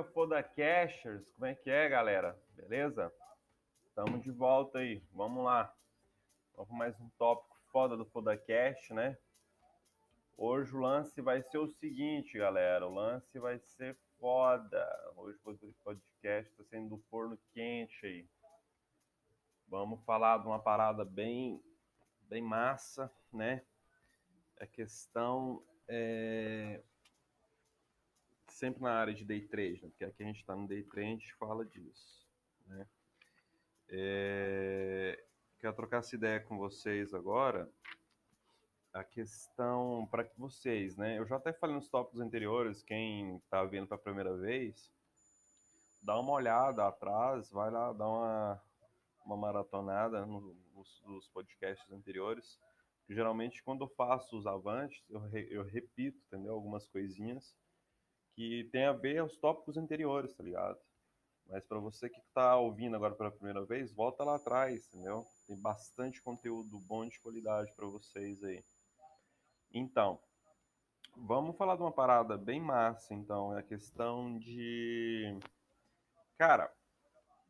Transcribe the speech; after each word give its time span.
dia, 0.00 0.04
Fodacasters. 0.04 1.30
Como 1.32 1.46
é 1.46 1.54
que 1.54 1.70
é, 1.70 1.88
galera? 1.88 2.38
Beleza? 2.54 3.12
Estamos 3.86 4.22
de 4.22 4.30
volta 4.30 4.78
aí. 4.78 5.02
Vamos 5.12 5.44
lá. 5.44 5.74
Vamos 6.56 6.72
mais 6.72 6.98
um 7.00 7.08
tópico 7.18 7.56
foda 7.70 7.96
do 7.96 8.04
Fodacast, 8.06 8.92
né? 8.94 9.16
Hoje 10.36 10.74
o 10.74 10.80
lance 10.80 11.20
vai 11.20 11.42
ser 11.42 11.58
o 11.58 11.68
seguinte, 11.68 12.38
galera. 12.38 12.86
O 12.86 12.94
lance 12.94 13.38
vai 13.38 13.58
ser 13.58 13.96
foda. 14.18 14.86
Hoje 15.16 15.38
o 15.44 15.72
podcast 15.84 16.50
está 16.50 16.64
sendo 16.64 16.96
do 16.96 16.98
forno 17.10 17.38
quente 17.52 18.06
aí. 18.06 18.26
Vamos 19.68 20.02
falar 20.04 20.38
de 20.38 20.46
uma 20.46 20.58
parada 20.58 21.04
bem, 21.04 21.62
bem 22.22 22.42
massa, 22.42 23.12
né? 23.32 23.62
A 24.58 24.66
questão 24.66 25.62
é 25.86 26.80
sempre 28.60 28.82
na 28.82 28.92
área 28.92 29.14
de 29.14 29.24
day 29.24 29.40
trade, 29.40 29.80
né? 29.82 29.88
porque 29.88 30.04
aqui 30.04 30.22
a 30.22 30.26
gente 30.26 30.40
está 30.40 30.54
no 30.54 30.68
day 30.68 30.82
trade, 30.82 31.06
a 31.06 31.12
gente 31.12 31.34
fala 31.36 31.64
disso. 31.64 32.28
Né? 32.66 32.86
É... 33.88 35.24
Quero 35.58 35.74
trocar 35.74 35.98
essa 35.98 36.14
ideia 36.14 36.40
com 36.40 36.58
vocês 36.58 37.14
agora. 37.14 37.68
A 38.92 39.02
questão 39.02 40.06
para 40.10 40.28
vocês, 40.36 40.96
né? 40.96 41.18
Eu 41.18 41.26
já 41.26 41.36
até 41.36 41.52
falei 41.52 41.76
nos 41.76 41.88
tópicos 41.88 42.20
anteriores, 42.20 42.82
quem 42.82 43.36
está 43.36 43.64
vendo 43.64 43.86
para 43.86 43.96
a 43.96 44.00
primeira 44.00 44.36
vez, 44.36 44.90
dá 46.02 46.18
uma 46.18 46.32
olhada 46.32 46.86
atrás, 46.86 47.50
vai 47.50 47.70
lá, 47.70 47.92
dá 47.92 48.06
uma, 48.08 48.62
uma 49.24 49.36
maratonada 49.36 50.26
nos, 50.26 51.00
nos 51.06 51.28
podcasts 51.28 51.90
anteriores. 51.92 52.58
Geralmente, 53.08 53.62
quando 53.62 53.84
eu 53.84 53.88
faço 53.88 54.36
os 54.36 54.46
avantes, 54.46 55.04
eu, 55.08 55.20
re, 55.20 55.46
eu 55.50 55.62
repito, 55.62 56.18
entendeu? 56.26 56.54
Algumas 56.54 56.84
coisinhas 56.86 57.54
que 58.40 58.64
tem 58.72 58.86
a 58.86 58.92
ver 58.92 59.18
aos 59.18 59.36
tópicos 59.36 59.76
anteriores, 59.76 60.32
tá 60.32 60.42
ligado? 60.42 60.78
Mas 61.46 61.62
para 61.66 61.78
você 61.78 62.08
que 62.08 62.20
está 62.20 62.56
ouvindo 62.56 62.96
agora 62.96 63.14
pela 63.14 63.30
primeira 63.30 63.62
vez, 63.66 63.92
volta 63.92 64.24
lá 64.24 64.36
atrás, 64.36 64.86
entendeu? 64.86 65.26
Tem 65.46 65.60
bastante 65.60 66.22
conteúdo 66.22 66.78
bom 66.78 67.06
de 67.06 67.20
qualidade 67.20 67.70
para 67.74 67.86
vocês 67.86 68.42
aí. 68.42 68.64
Então, 69.74 70.18
vamos 71.14 71.54
falar 71.58 71.76
de 71.76 71.82
uma 71.82 71.92
parada 71.92 72.38
bem 72.38 72.58
massa, 72.58 73.12
então, 73.12 73.54
é 73.54 73.60
a 73.60 73.62
questão 73.62 74.38
de 74.38 75.38
cara, 76.38 76.72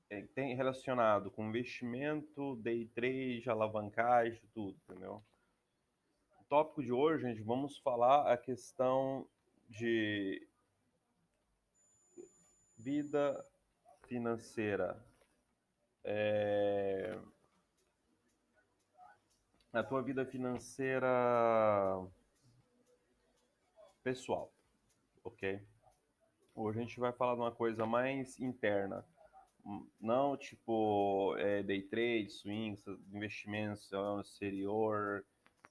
é, 0.09 0.23
tem 0.35 0.57
relacionado 0.57 1.31
com 1.31 1.47
investimento, 1.47 2.57
day 2.57 2.87
trade, 2.87 3.49
alavancagem, 3.49 4.43
tudo, 4.53 4.77
entendeu? 4.89 5.23
O 6.41 6.45
tópico 6.49 6.83
de 6.83 6.91
hoje, 6.91 7.23
gente, 7.23 7.43
vamos 7.43 7.79
falar 7.79 8.33
a 8.33 8.37
questão 8.37 9.25
de 9.69 10.50
vida 12.81 13.47
financeira. 14.07 14.97
É... 16.03 17.19
A 19.73 19.83
tua 19.85 20.03
vida 20.03 20.27
financeira 20.27 21.09
pessoal, 24.03 24.53
ok? 25.23 25.63
Hoje 26.55 26.79
a 26.79 26.83
gente 26.83 26.99
vai 26.99 27.13
falar 27.13 27.35
de 27.35 27.41
uma 27.41 27.53
coisa 27.53 27.87
mais 27.87 28.41
interna. 28.41 29.05
Não 30.01 30.37
tipo 30.37 31.37
é, 31.39 31.63
day 31.63 31.83
trade, 31.83 32.31
swings, 32.31 32.83
investimentos 33.13 33.89
no 33.93 34.23
exterior. 34.23 35.25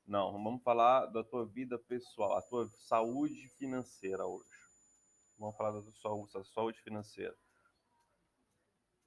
Não, 0.07 0.31
vamos 0.31 0.63
falar 0.63 1.07
da 1.07 1.23
tua 1.23 1.45
vida 1.45 1.77
pessoal, 1.77 2.38
a 2.38 2.41
tua 2.41 2.69
saúde 2.78 3.50
financeira 3.50 4.25
hoje. 4.25 4.59
Vamos 5.39 5.55
falar 5.55 5.72
da 5.72 5.81
saúde, 5.81 6.31
saúde 6.50 6.81
financeira. 6.81 7.33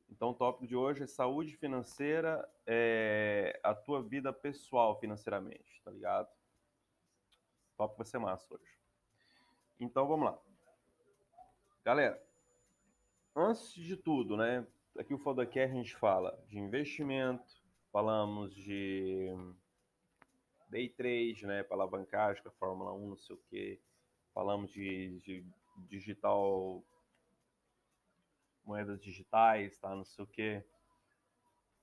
Então, 0.09 0.31
o 0.31 0.35
tópico 0.35 0.67
de 0.67 0.75
hoje 0.75 1.03
é 1.03 1.07
saúde 1.07 1.55
financeira, 1.59 2.49
é 2.67 3.61
a 3.63 3.75
tua 3.75 4.03
vida 4.03 4.33
pessoal 4.33 4.99
financeiramente, 4.99 5.83
tá 5.85 5.91
ligado? 5.91 6.29
O 7.73 7.77
tópico 7.77 7.99
vai 7.99 8.07
ser 8.07 8.19
massa 8.19 8.55
hoje. 8.55 8.79
Então, 9.79 10.09
vamos 10.09 10.25
lá. 10.25 10.39
Galera, 11.85 12.23
antes 13.37 13.75
de 13.75 13.97
tudo, 13.97 14.35
né? 14.35 14.67
Aqui 14.99 15.13
o 15.13 15.19
Fodacare 15.19 15.71
a 15.71 15.75
gente 15.75 15.95
fala 15.97 16.43
de 16.49 16.59
investimento, 16.59 17.63
falamos 17.91 18.55
de 18.55 19.35
day 20.69 20.89
trade, 20.89 21.47
né? 21.47 21.63
Para 21.63 21.77
alavancagem, 21.77 22.43
Fórmula 22.59 22.95
1, 22.95 23.09
não 23.09 23.19
sei 23.19 23.37
o 23.37 23.43
quê. 23.51 23.81
Falamos 24.33 24.71
de, 24.71 25.21
de 25.21 25.47
digital, 25.89 26.85
moedas 28.65 29.01
digitais, 29.01 29.79
tá? 29.79 29.95
Não 29.95 30.05
sei 30.05 30.25
o 30.25 30.29
que. 30.29 30.65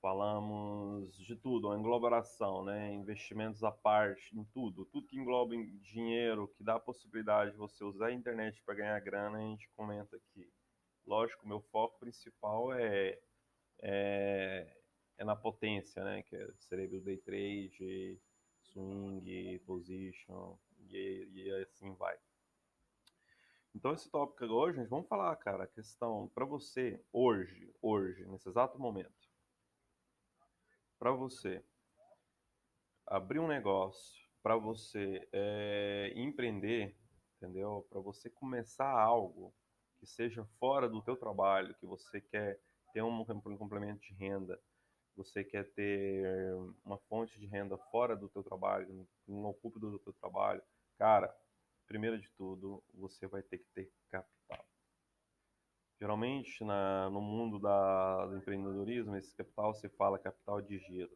Falamos 0.01 1.13
de 1.17 1.35
tudo, 1.35 1.67
uma 1.67 1.77
englobação, 1.77 2.63
né? 2.63 2.93
Investimentos 2.93 3.63
à 3.63 3.71
parte, 3.71 4.37
em 4.37 4.45
tudo. 4.45 4.85
Tudo 4.85 5.07
que 5.07 5.19
engloba 5.19 5.53
em 5.53 5.77
dinheiro, 5.79 6.47
que 6.47 6.63
dá 6.63 6.75
a 6.75 6.79
possibilidade 6.79 7.51
de 7.51 7.57
você 7.57 7.83
usar 7.83 8.07
a 8.07 8.13
internet 8.13 8.63
para 8.63 8.75
ganhar 8.75 8.99
grana, 9.01 9.37
a 9.37 9.41
gente 9.41 9.69
comenta 9.75 10.15
aqui. 10.15 10.49
Lógico, 11.05 11.47
meu 11.47 11.59
foco 11.59 11.99
principal 11.99 12.73
é, 12.73 13.19
é, 13.81 14.77
é 15.17 15.23
na 15.25 15.35
potência, 15.35 16.01
né? 16.03 16.23
Que 16.23 16.35
é 16.37 16.47
cerebro 16.59 17.01
day 17.01 17.17
trade, 17.17 18.21
swing, 18.71 19.59
position, 19.65 20.57
e, 20.89 21.27
e 21.33 21.51
assim 21.61 21.93
vai. 21.95 22.17
Então, 23.75 23.93
esse 23.93 24.09
tópico 24.09 24.45
hoje, 24.45 24.77
gente, 24.77 24.89
vamos 24.89 25.07
falar, 25.07 25.35
cara, 25.35 25.63
a 25.63 25.67
questão 25.67 26.27
para 26.33 26.43
você, 26.43 27.03
hoje, 27.13 27.71
hoje, 27.81 28.25
nesse 28.25 28.49
exato 28.49 28.79
momento, 28.79 29.29
para 30.97 31.11
você 31.11 31.63
abrir 33.05 33.39
um 33.39 33.47
negócio, 33.47 34.19
para 34.41 34.55
você 34.55 35.27
é, 35.31 36.13
empreender, 36.15 36.97
entendeu? 37.37 37.85
Para 37.89 37.99
você 38.01 38.29
começar 38.29 38.89
algo 38.89 39.53
que 39.99 40.05
seja 40.07 40.45
fora 40.59 40.89
do 40.89 41.01
teu 41.03 41.15
trabalho, 41.15 41.75
que 41.75 41.85
você 41.85 42.19
quer 42.19 42.59
ter 42.91 43.03
um 43.03 43.23
complemento 43.57 44.01
de 44.01 44.13
renda, 44.15 44.59
você 45.15 45.43
quer 45.43 45.71
ter 45.73 46.55
uma 46.83 46.97
fonte 46.97 47.39
de 47.39 47.45
renda 47.45 47.77
fora 47.91 48.15
do 48.15 48.29
teu 48.29 48.43
trabalho, 48.43 49.07
não 49.27 49.45
ocupe 49.45 49.79
do 49.79 49.99
teu 49.99 50.13
trabalho, 50.13 50.61
cara, 50.97 51.33
primeiro 51.89 52.19
de 52.19 52.29
tudo, 52.33 52.83
você 52.93 53.25
vai 53.25 53.41
ter 53.41 53.57
que 53.57 53.67
ter 53.73 53.91
capital. 54.09 54.63
Geralmente, 55.99 56.63
na, 56.63 57.09
no 57.09 57.19
mundo 57.19 57.59
da, 57.59 58.27
do 58.27 58.37
empreendedorismo, 58.37 59.15
esse 59.15 59.35
capital 59.35 59.73
se 59.73 59.89
fala 59.89 60.19
capital 60.19 60.61
de 60.61 60.77
giro, 60.77 61.11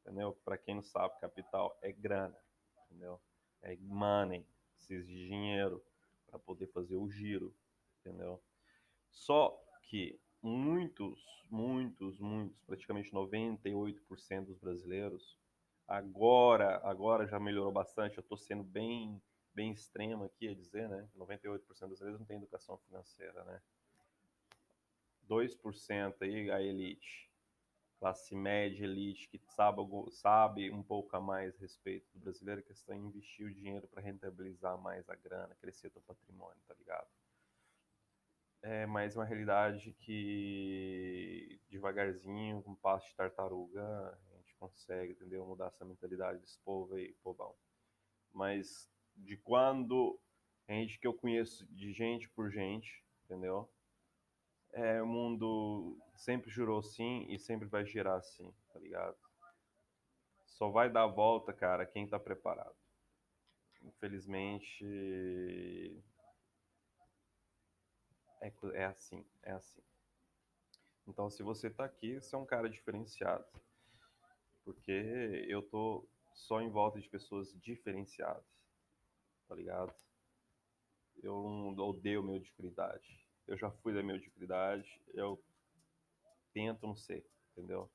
entendeu? 0.00 0.32
Para 0.44 0.56
quem 0.56 0.76
não 0.76 0.82
sabe, 0.84 1.18
capital 1.20 1.76
é 1.82 1.90
grana, 1.92 2.38
entendeu? 2.86 3.20
É 3.60 3.76
money, 3.76 4.46
precisa 4.76 5.04
de 5.04 5.26
dinheiro 5.26 5.84
para 6.28 6.38
poder 6.38 6.68
fazer 6.68 6.94
o 6.94 7.10
giro, 7.10 7.52
entendeu? 8.00 8.40
Só 9.10 9.60
que 9.82 10.18
muitos, 10.40 11.20
muitos, 11.50 12.20
muitos, 12.20 12.56
praticamente 12.64 13.10
98% 13.10 14.46
dos 14.46 14.58
brasileiros, 14.58 15.36
agora, 15.88 16.80
agora 16.84 17.26
já 17.26 17.40
melhorou 17.40 17.72
bastante, 17.72 18.16
eu 18.16 18.22
estou 18.22 18.38
sendo 18.38 18.62
bem 18.62 19.20
bem 19.54 19.72
extremo 19.72 20.24
aqui 20.24 20.48
a 20.48 20.54
dizer, 20.54 20.88
né? 20.88 21.08
98% 21.16 21.66
dos 21.66 21.78
brasileiros 21.78 22.18
não 22.18 22.26
tem 22.26 22.36
educação 22.36 22.76
financeira, 22.78 23.44
né? 23.44 23.62
2% 25.28 26.16
aí 26.22 26.50
a 26.50 26.60
elite, 26.60 27.30
classe 27.98 28.34
média, 28.34 28.84
elite, 28.84 29.28
que 29.28 29.38
sabe, 29.38 29.80
sabe 30.10 30.70
um 30.70 30.82
pouco 30.82 31.16
a 31.16 31.20
mais 31.20 31.56
a 31.56 31.60
respeito 31.60 32.06
do 32.12 32.18
brasileiro, 32.18 32.62
que 32.62 32.72
está 32.72 32.94
em 32.94 33.06
investir 33.06 33.46
o 33.46 33.54
dinheiro 33.54 33.88
para 33.88 34.02
rentabilizar 34.02 34.76
mais 34.76 35.08
a 35.08 35.14
grana, 35.14 35.54
crescer 35.54 35.90
o 35.94 36.00
patrimônio, 36.02 36.60
tá 36.66 36.74
ligado? 36.74 37.08
É 38.60 38.86
mais 38.86 39.14
uma 39.14 39.24
realidade 39.24 39.92
que 39.92 41.60
devagarzinho, 41.68 42.62
com 42.62 42.74
passo 42.74 43.08
de 43.08 43.14
tartaruga, 43.14 44.18
a 44.32 44.36
gente 44.36 44.54
consegue, 44.56 45.12
entendeu? 45.12 45.44
Mudar 45.46 45.66
essa 45.66 45.84
mentalidade 45.84 46.40
desse 46.40 46.58
povo 46.60 46.94
aí, 46.94 47.12
povão. 47.22 47.54
Mas 48.32 48.90
de 49.16 49.36
quando 49.36 50.18
gente 50.68 50.98
que 50.98 51.06
eu 51.06 51.14
conheço 51.14 51.66
de 51.74 51.92
gente 51.92 52.28
por 52.30 52.50
gente, 52.50 53.04
entendeu? 53.24 53.70
É, 54.72 55.00
o 55.02 55.06
mundo 55.06 55.98
sempre 56.16 56.50
jurou 56.50 56.82
sim 56.82 57.26
e 57.28 57.38
sempre 57.38 57.68
vai 57.68 57.84
girar 57.84 58.16
assim, 58.16 58.52
tá 58.72 58.78
ligado? 58.78 59.16
Só 60.46 60.70
vai 60.70 60.90
dar 60.90 61.04
a 61.04 61.08
volta, 61.08 61.52
cara, 61.52 61.86
quem 61.86 62.08
tá 62.08 62.18
preparado. 62.18 62.74
Infelizmente, 63.82 66.02
é, 68.40 68.52
é 68.72 68.84
assim, 68.84 69.24
é 69.42 69.52
assim. 69.52 69.82
Então, 71.06 71.28
se 71.28 71.42
você 71.42 71.68
tá 71.68 71.84
aqui, 71.84 72.20
você 72.20 72.34
é 72.34 72.38
um 72.38 72.46
cara 72.46 72.68
diferenciado. 72.68 73.44
Porque 74.64 75.44
eu 75.48 75.62
tô 75.62 76.08
só 76.32 76.62
em 76.62 76.70
volta 76.70 76.98
de 76.98 77.08
pessoas 77.08 77.52
diferenciadas 77.60 78.54
tá 79.54 79.56
ligado? 79.56 79.94
Eu 81.22 81.44
não 81.44 81.86
odeio 81.86 82.24
mediocridade. 82.24 83.24
eu 83.46 83.56
já 83.56 83.70
fui 83.70 83.94
da 83.94 84.02
mediocridade, 84.02 85.00
eu 85.12 85.40
tento 86.52 86.86
não 86.86 86.96
ser, 86.96 87.24
entendeu? 87.52 87.88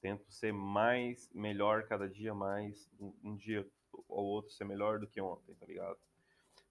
Tento 0.00 0.30
ser 0.30 0.52
mais, 0.52 1.28
melhor 1.34 1.86
cada 1.88 2.08
dia 2.08 2.32
mais, 2.32 2.88
um, 3.00 3.12
um 3.24 3.36
dia 3.36 3.68
ou 4.08 4.24
outro 4.24 4.52
ser 4.52 4.64
melhor 4.64 5.00
do 5.00 5.08
que 5.08 5.20
ontem, 5.20 5.54
tá 5.54 5.66
ligado? 5.66 5.98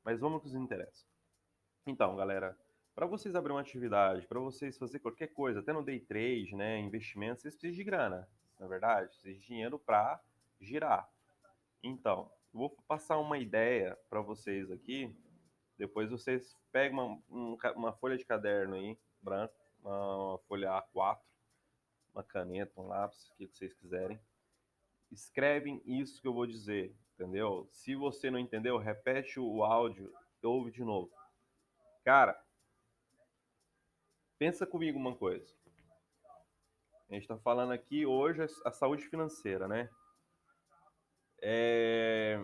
Mas 0.03 0.19
vamos 0.19 0.41
que 0.41 0.47
nos 0.47 0.55
interessa. 0.55 1.05
Então, 1.85 2.15
galera, 2.15 2.57
para 2.95 3.05
vocês 3.05 3.35
abrir 3.35 3.51
uma 3.51 3.61
atividade, 3.61 4.25
para 4.27 4.39
vocês 4.39 4.77
fazer 4.77 4.99
qualquer 4.99 5.27
coisa, 5.27 5.59
até 5.59 5.73
no 5.73 5.83
day 5.83 5.99
trade, 5.99 6.55
né, 6.55 6.79
investimento, 6.79 7.41
vocês 7.41 7.55
precisam 7.55 7.75
de 7.75 7.83
grana, 7.83 8.29
na 8.57 8.65
é 8.65 8.69
verdade, 8.69 9.09
vocês 9.09 9.21
precisam 9.21 9.41
de 9.41 9.47
dinheiro 9.47 9.77
para 9.77 10.21
girar. 10.61 11.09
Então, 11.83 12.31
vou 12.53 12.69
passar 12.87 13.17
uma 13.17 13.37
ideia 13.37 13.97
para 14.09 14.21
vocês 14.21 14.71
aqui. 14.71 15.15
Depois 15.77 16.09
vocês 16.09 16.57
pegam 16.71 17.21
uma, 17.29 17.57
uma 17.73 17.93
folha 17.93 18.17
de 18.17 18.25
caderno 18.25 18.75
aí, 18.75 18.97
branco, 19.21 19.55
uma, 19.81 20.37
folha 20.47 20.69
A4, 20.69 21.19
uma 22.13 22.23
caneta, 22.23 22.79
um 22.79 22.87
lápis, 22.87 23.29
o 23.29 23.35
que 23.35 23.47
vocês 23.47 23.73
quiserem. 23.73 24.19
Escrevem 25.11 25.81
isso 25.85 26.21
que 26.21 26.27
eu 26.27 26.33
vou 26.33 26.45
dizer, 26.45 26.95
entendeu? 27.13 27.67
Se 27.71 27.95
você 27.95 28.29
não 28.29 28.37
entendeu, 28.37 28.77
repete 28.77 29.39
o 29.39 29.63
áudio 29.63 30.13
ouve 30.47 30.71
de 30.71 30.83
novo. 30.83 31.11
Cara, 32.03 32.41
pensa 34.37 34.65
comigo 34.65 34.97
uma 34.97 35.15
coisa. 35.15 35.53
A 37.09 37.13
gente 37.13 37.23
está 37.23 37.37
falando 37.37 37.71
aqui 37.71 38.05
hoje 38.05 38.41
a 38.63 38.71
saúde 38.71 39.03
financeira, 39.07 39.67
né? 39.67 39.89
É... 41.41 42.39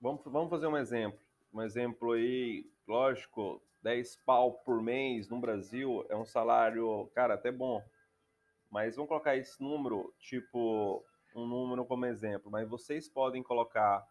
Vamos, 0.00 0.22
vamos 0.24 0.50
fazer 0.50 0.66
um 0.66 0.76
exemplo. 0.76 1.18
Um 1.52 1.62
exemplo 1.62 2.12
aí, 2.12 2.70
lógico, 2.86 3.62
10 3.82 4.16
pau 4.16 4.52
por 4.52 4.82
mês 4.82 5.28
no 5.28 5.40
Brasil 5.40 6.04
é 6.08 6.16
um 6.16 6.24
salário, 6.24 7.10
cara, 7.14 7.34
até 7.34 7.52
bom. 7.52 7.82
Mas 8.70 8.96
vamos 8.96 9.08
colocar 9.08 9.36
esse 9.36 9.62
número, 9.62 10.12
tipo, 10.18 11.04
um 11.34 11.46
número 11.46 11.84
como 11.84 12.06
exemplo. 12.06 12.50
Mas 12.50 12.68
vocês 12.68 13.08
podem 13.08 13.42
colocar, 13.42 14.06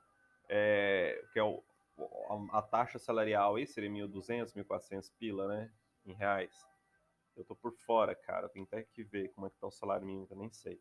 é, 0.48 1.24
que 1.34 1.40
é 1.40 1.44
o, 1.44 1.64
a, 2.30 2.60
a, 2.60 2.62
taxa 2.62 2.98
salarial 2.98 3.56
aí, 3.56 3.68
seria 3.68 3.90
1.200, 3.90 4.54
1.400 4.54 5.12
pila, 5.18 5.48
né? 5.48 5.72
Em 6.06 6.14
reais. 6.14 6.66
Eu 7.36 7.44
tô 7.44 7.56
por 7.56 7.74
fora, 7.74 8.16
cara. 8.16 8.48
Tem 8.48 8.64
até 8.64 8.84
que 8.84 9.04
ver 9.04 9.30
como 9.30 9.48
é 9.48 9.50
que 9.50 9.58
tá 9.58 9.68
o 9.68 9.72
salário 9.72 10.06
mínimo, 10.06 10.28
que 10.28 10.34
eu 10.34 10.38
nem 10.38 10.52
sei. 10.52 10.80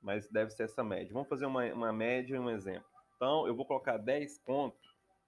Mas 0.00 0.28
deve 0.28 0.50
ser 0.50 0.64
essa 0.64 0.84
média. 0.84 1.12
Vamos 1.12 1.28
fazer 1.28 1.46
uma, 1.46 1.64
uma 1.72 1.92
média 1.92 2.36
e 2.36 2.38
um 2.38 2.50
exemplo. 2.50 2.88
Então, 3.16 3.46
eu 3.46 3.54
vou 3.54 3.66
colocar 3.66 3.96
10 3.96 4.38
conto, 4.38 4.78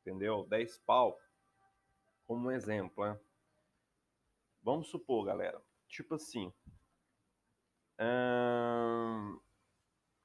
entendeu? 0.00 0.46
10 0.48 0.78
pau, 0.78 1.18
como 2.26 2.48
um 2.48 2.50
exemplo, 2.52 3.04
né? 3.04 3.18
Vamos 4.62 4.88
supor, 4.88 5.24
galera, 5.24 5.60
tipo 5.88 6.14
assim, 6.14 6.52
hum, 7.98 9.40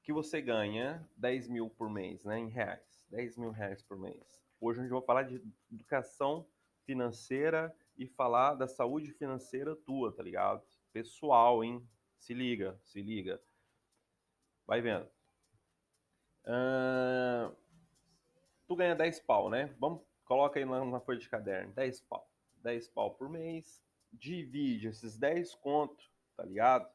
que 0.02 0.12
você 0.12 0.40
ganha 0.40 1.08
10 1.16 1.48
mil 1.48 1.70
por 1.70 1.90
mês, 1.90 2.22
né, 2.24 2.38
em 2.38 2.48
reais. 2.48 3.04
10 3.10 3.36
mil 3.38 3.50
reais 3.50 3.82
por 3.82 3.98
mês. 3.98 4.40
Hoje 4.60 4.78
a 4.78 4.82
gente 4.82 4.92
vai 4.92 5.02
falar 5.02 5.22
de 5.22 5.42
educação 5.72 6.46
financeira 6.84 7.74
e 7.96 8.06
falar 8.06 8.54
da 8.54 8.68
saúde 8.68 9.12
financeira 9.12 9.74
tua, 9.74 10.12
tá 10.12 10.22
ligado? 10.22 10.62
Pessoal, 10.92 11.64
hein? 11.64 11.86
Se 12.18 12.32
liga, 12.32 12.78
se 12.84 13.02
liga. 13.02 13.42
Vai 14.66 14.80
vendo. 14.80 15.08
Uh, 16.44 17.54
tu 18.66 18.76
ganha 18.76 18.94
10 18.94 19.20
pau, 19.20 19.48
né? 19.48 19.74
Vamos, 19.78 20.02
coloca 20.24 20.58
aí 20.58 20.64
na 20.64 21.00
folha 21.00 21.18
de 21.18 21.28
caderno. 21.28 21.72
10 21.72 22.00
pau. 22.02 22.28
10 22.62 22.88
pau 22.88 23.14
por 23.14 23.28
mês. 23.28 23.82
Divide 24.12 24.88
esses 24.88 25.16
10 25.18 25.54
conto, 25.56 26.04
tá 26.36 26.44
ligado? 26.44 26.88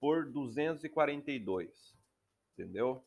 Por 0.00 0.30
242. 0.30 1.96
Entendeu? 2.52 3.04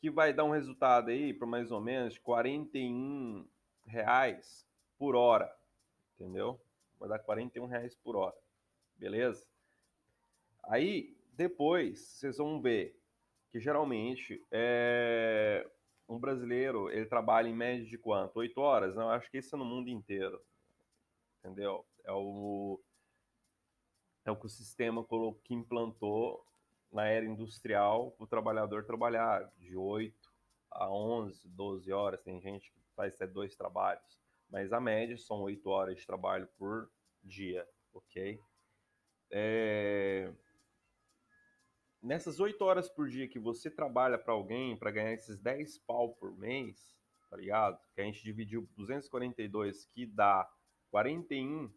Que 0.00 0.10
vai 0.10 0.32
dar 0.32 0.44
um 0.44 0.50
resultado 0.50 1.10
aí 1.10 1.32
para 1.32 1.46
mais 1.46 1.70
ou 1.70 1.80
menos 1.80 2.18
41 2.18 3.46
reais 3.86 4.66
por 4.98 5.16
hora 5.16 5.54
entendeu? 6.14 6.60
Vai 6.98 7.08
dar 7.08 7.18
41 7.18 7.66
reais 7.66 7.94
por 7.94 8.16
hora, 8.16 8.36
beleza? 8.96 9.46
Aí, 10.64 11.16
depois, 11.32 12.00
vocês 12.00 12.38
vão 12.38 12.60
ver 12.60 12.98
que 13.54 13.60
geralmente 13.60 14.44
é... 14.50 15.64
um 16.08 16.18
brasileiro, 16.18 16.90
ele 16.90 17.06
trabalha 17.06 17.46
em 17.46 17.54
média 17.54 17.86
de 17.86 17.96
quanto? 17.96 18.38
8 18.38 18.60
horas? 18.60 18.96
Não, 18.96 19.08
acho 19.10 19.30
que 19.30 19.38
isso 19.38 19.54
é 19.54 19.58
no 19.58 19.64
mundo 19.64 19.88
inteiro, 19.88 20.42
entendeu? 21.38 21.86
É 22.02 22.10
o, 22.10 22.82
é 24.24 24.30
o 24.32 24.36
que 24.36 24.46
o 24.46 24.48
sistema 24.48 25.06
que 25.44 25.54
implantou 25.54 26.44
na 26.90 27.06
era 27.06 27.24
industrial 27.24 28.16
o 28.18 28.26
trabalhador 28.26 28.84
trabalhar 28.84 29.48
de 29.56 29.76
8 29.76 30.16
a 30.72 30.90
11, 30.90 31.48
12 31.48 31.92
horas. 31.92 32.20
Tem 32.22 32.40
gente 32.40 32.72
que 32.72 32.80
faz 32.96 33.14
até 33.14 33.28
dois 33.28 33.54
trabalhos 33.54 34.18
mas 34.50 34.72
a 34.72 34.80
média 34.80 35.16
são 35.16 35.42
oito 35.42 35.68
horas 35.68 35.96
de 35.96 36.06
trabalho 36.06 36.48
por 36.58 36.90
dia, 37.22 37.66
ok? 37.92 38.40
É... 39.30 40.32
Nessas 42.04 42.38
oito 42.38 42.62
horas 42.66 42.86
por 42.86 43.08
dia 43.08 43.26
que 43.26 43.38
você 43.38 43.70
trabalha 43.70 44.18
para 44.18 44.34
alguém 44.34 44.76
para 44.76 44.90
ganhar 44.90 45.14
esses 45.14 45.38
10 45.38 45.78
pau 45.86 46.12
por 46.12 46.36
mês, 46.36 46.94
tá 47.30 47.36
ligado? 47.38 47.80
Que 47.94 48.02
a 48.02 48.04
gente 48.04 48.22
dividiu 48.22 48.68
242, 48.76 49.86
que 49.86 50.04
dá 50.04 50.46
41 50.90 51.72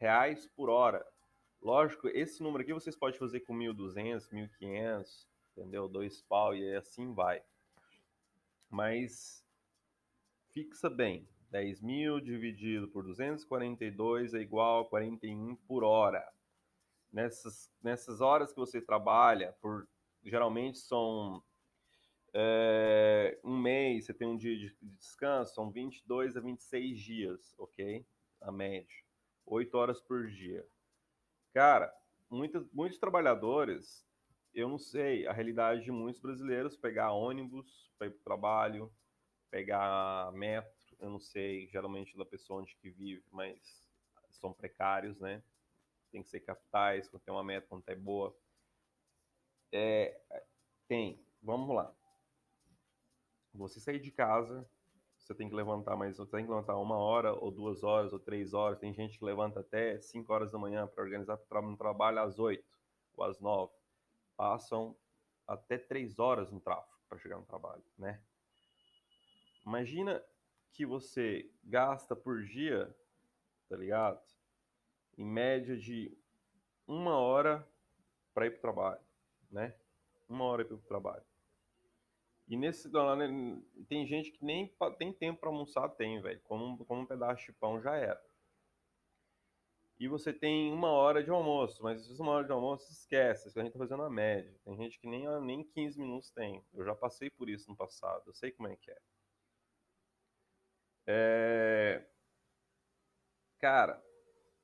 reais 0.00 0.46
por 0.56 0.70
hora. 0.70 1.06
Lógico, 1.60 2.08
esse 2.08 2.42
número 2.42 2.62
aqui 2.62 2.72
vocês 2.72 2.96
podem 2.96 3.18
fazer 3.18 3.40
com 3.40 3.54
1.200, 3.54 4.26
1.500, 4.30 5.26
entendeu? 5.54 5.86
Dois 5.86 6.22
pau 6.22 6.56
e 6.56 6.74
assim 6.74 7.12
vai. 7.12 7.42
Mas 8.70 9.44
fixa 10.54 10.88
bem, 10.88 11.28
10 11.50 11.82
mil 11.82 12.20
dividido 12.20 12.88
por 12.88 13.04
242 13.04 14.32
é 14.32 14.38
igual 14.38 14.80
a 14.80 14.88
41 14.88 15.56
por 15.56 15.84
hora. 15.84 16.26
Nessas, 17.12 17.70
nessas 17.82 18.20
horas 18.20 18.52
que 18.52 18.58
você 18.58 18.80
trabalha, 18.80 19.54
por 19.60 19.86
geralmente 20.24 20.78
são 20.78 21.42
é, 22.32 23.38
um 23.44 23.58
mês, 23.58 24.06
você 24.06 24.14
tem 24.14 24.26
um 24.26 24.36
dia 24.36 24.56
de 24.56 24.74
descanso, 24.80 25.54
são 25.54 25.70
22 25.70 26.36
a 26.36 26.40
26 26.40 26.98
dias, 26.98 27.54
ok? 27.58 28.06
A 28.40 28.50
média. 28.50 28.96
8 29.44 29.76
horas 29.76 30.00
por 30.00 30.28
dia. 30.28 30.66
Cara, 31.52 31.94
muitos, 32.30 32.66
muitos 32.72 32.98
trabalhadores, 32.98 34.06
eu 34.54 34.68
não 34.68 34.78
sei, 34.78 35.26
a 35.26 35.32
realidade 35.32 35.84
de 35.84 35.90
muitos 35.90 36.20
brasileiros, 36.20 36.76
pegar 36.76 37.12
ônibus 37.12 37.92
para 37.98 38.06
ir 38.06 38.10
para 38.10 38.20
o 38.20 38.24
trabalho, 38.24 38.92
pegar 39.50 40.32
metro, 40.32 40.96
eu 40.98 41.10
não 41.10 41.20
sei 41.20 41.68
geralmente 41.68 42.16
da 42.16 42.24
pessoa 42.24 42.62
onde 42.62 42.74
que 42.76 42.88
vive, 42.88 43.22
mas 43.30 43.86
são 44.30 44.52
precários, 44.52 45.20
né? 45.20 45.42
Tem 46.12 46.22
que 46.22 46.28
ser 46.28 46.40
capitais, 46.40 47.08
quando 47.08 47.22
tem 47.22 47.34
uma 47.34 47.42
meta, 47.42 47.66
quando 47.66 47.82
é 47.88 47.96
boa. 47.96 48.36
É, 49.72 50.20
tem, 50.86 51.18
vamos 51.42 51.74
lá. 51.74 51.92
Você 53.54 53.80
sair 53.80 53.98
de 53.98 54.12
casa, 54.12 54.68
você 55.18 55.34
tem 55.34 55.48
que 55.48 55.54
levantar 55.54 55.96
mais, 55.96 56.16
você 56.16 56.30
tem 56.30 56.44
que 56.44 56.50
levantar 56.50 56.76
uma 56.76 56.96
hora, 56.98 57.32
ou 57.32 57.50
duas 57.50 57.82
horas, 57.82 58.12
ou 58.12 58.18
três 58.18 58.52
horas. 58.52 58.78
Tem 58.78 58.92
gente 58.92 59.18
que 59.18 59.24
levanta 59.24 59.60
até 59.60 59.98
cinco 60.00 60.32
horas 60.32 60.52
da 60.52 60.58
manhã 60.58 60.86
para 60.86 61.02
organizar 61.02 61.38
um 61.54 61.76
trabalho 61.76 62.20
às 62.20 62.38
oito 62.38 62.78
ou 63.16 63.24
às 63.24 63.40
nove. 63.40 63.72
Passam 64.36 64.94
até 65.46 65.78
três 65.78 66.18
horas 66.18 66.50
no 66.50 66.60
tráfego 66.60 66.98
para 67.08 67.18
chegar 67.18 67.38
no 67.38 67.46
trabalho, 67.46 67.84
né? 67.96 68.22
Imagina 69.64 70.22
que 70.72 70.84
você 70.84 71.50
gasta 71.62 72.16
por 72.16 72.42
dia, 72.44 72.94
tá 73.68 73.76
ligado? 73.76 74.20
Em 75.16 75.24
média 75.24 75.76
de 75.76 76.16
uma 76.86 77.16
hora 77.16 77.66
para 78.34 78.46
ir 78.46 78.50
para 78.50 78.58
o 78.58 78.60
trabalho, 78.60 79.00
né? 79.50 79.74
Uma 80.28 80.44
hora 80.44 80.64
para 80.64 80.74
o 80.74 80.78
trabalho. 80.78 81.24
E 82.48 82.56
nesse 82.56 82.88
né, 82.88 83.62
tem 83.88 84.06
gente 84.06 84.30
que 84.30 84.44
nem 84.44 84.70
tem 84.98 85.12
tempo 85.12 85.40
para 85.40 85.48
almoçar, 85.48 85.88
tem, 85.90 86.20
velho. 86.20 86.40
Como, 86.44 86.84
como 86.84 87.02
um 87.02 87.06
pedaço 87.06 87.46
de 87.46 87.52
pão 87.52 87.80
já 87.80 87.96
era. 87.96 88.22
E 89.98 90.08
você 90.08 90.32
tem 90.32 90.72
uma 90.72 90.90
hora 90.90 91.22
de 91.22 91.30
almoço, 91.30 91.82
mas 91.82 92.04
se 92.04 92.20
uma 92.20 92.32
hora 92.32 92.44
de 92.44 92.50
almoço, 92.50 92.90
esquece, 92.90 93.56
a 93.56 93.62
gente 93.62 93.72
tá 93.72 93.78
fazendo 93.78 94.02
a 94.02 94.10
média. 94.10 94.52
Tem 94.64 94.76
gente 94.76 94.98
que 94.98 95.06
nem, 95.06 95.28
nem 95.42 95.62
15 95.62 95.98
minutos 95.98 96.28
tem. 96.30 96.64
Eu 96.74 96.84
já 96.84 96.94
passei 96.94 97.30
por 97.30 97.48
isso 97.48 97.70
no 97.70 97.76
passado, 97.76 98.24
eu 98.26 98.34
sei 98.34 98.50
como 98.50 98.68
é 98.68 98.76
que 98.76 98.90
é. 98.90 98.98
É... 101.06 102.06
Cara, 103.60 104.02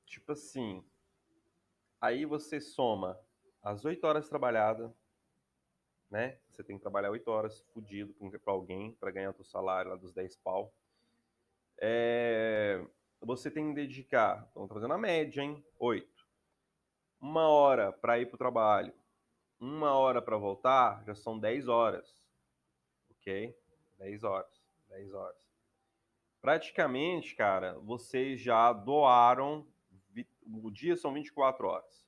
tipo 0.09 0.31
assim, 0.31 0.83
aí 2.01 2.25
você 2.25 2.59
soma 2.59 3.19
as 3.61 3.85
8 3.85 4.03
horas 4.05 4.27
trabalhadas, 4.27 4.91
né? 6.09 6.39
Você 6.49 6.63
tem 6.63 6.77
que 6.77 6.81
trabalhar 6.81 7.11
8 7.11 7.29
horas 7.29 7.61
fudido 7.73 8.13
para 8.43 8.51
alguém 8.51 8.93
para 8.93 9.11
ganhar 9.11 9.29
o 9.29 9.33
teu 9.33 9.45
salário 9.45 9.91
lá 9.91 9.97
dos 9.97 10.11
10 10.11 10.35
pau. 10.37 10.73
É... 11.77 12.83
você 13.21 13.49
tem 13.49 13.69
que 13.69 13.75
dedicar, 13.75 14.43
estamos 14.47 14.69
fazendo 14.69 14.93
a 14.93 14.97
média, 14.97 15.41
hein? 15.41 15.63
8. 15.77 16.27
Uma 17.21 17.47
hora 17.47 17.91
para 17.91 18.19
ir 18.19 18.25
para 18.25 18.35
o 18.35 18.37
trabalho, 18.39 18.93
uma 19.59 19.91
hora 19.93 20.21
para 20.21 20.37
voltar, 20.37 21.03
já 21.05 21.13
são 21.13 21.37
10 21.37 21.67
horas. 21.67 22.17
Ok? 23.11 23.55
10 23.99 24.23
horas. 24.23 24.59
10 24.89 25.13
horas. 25.13 25.49
Praticamente, 26.41 27.35
cara, 27.35 27.77
vocês 27.79 28.39
já 28.39 28.71
doaram. 28.71 29.67
O 30.51 30.71
dia 30.71 30.95
são 30.95 31.13
24 31.13 31.67
horas. 31.67 32.07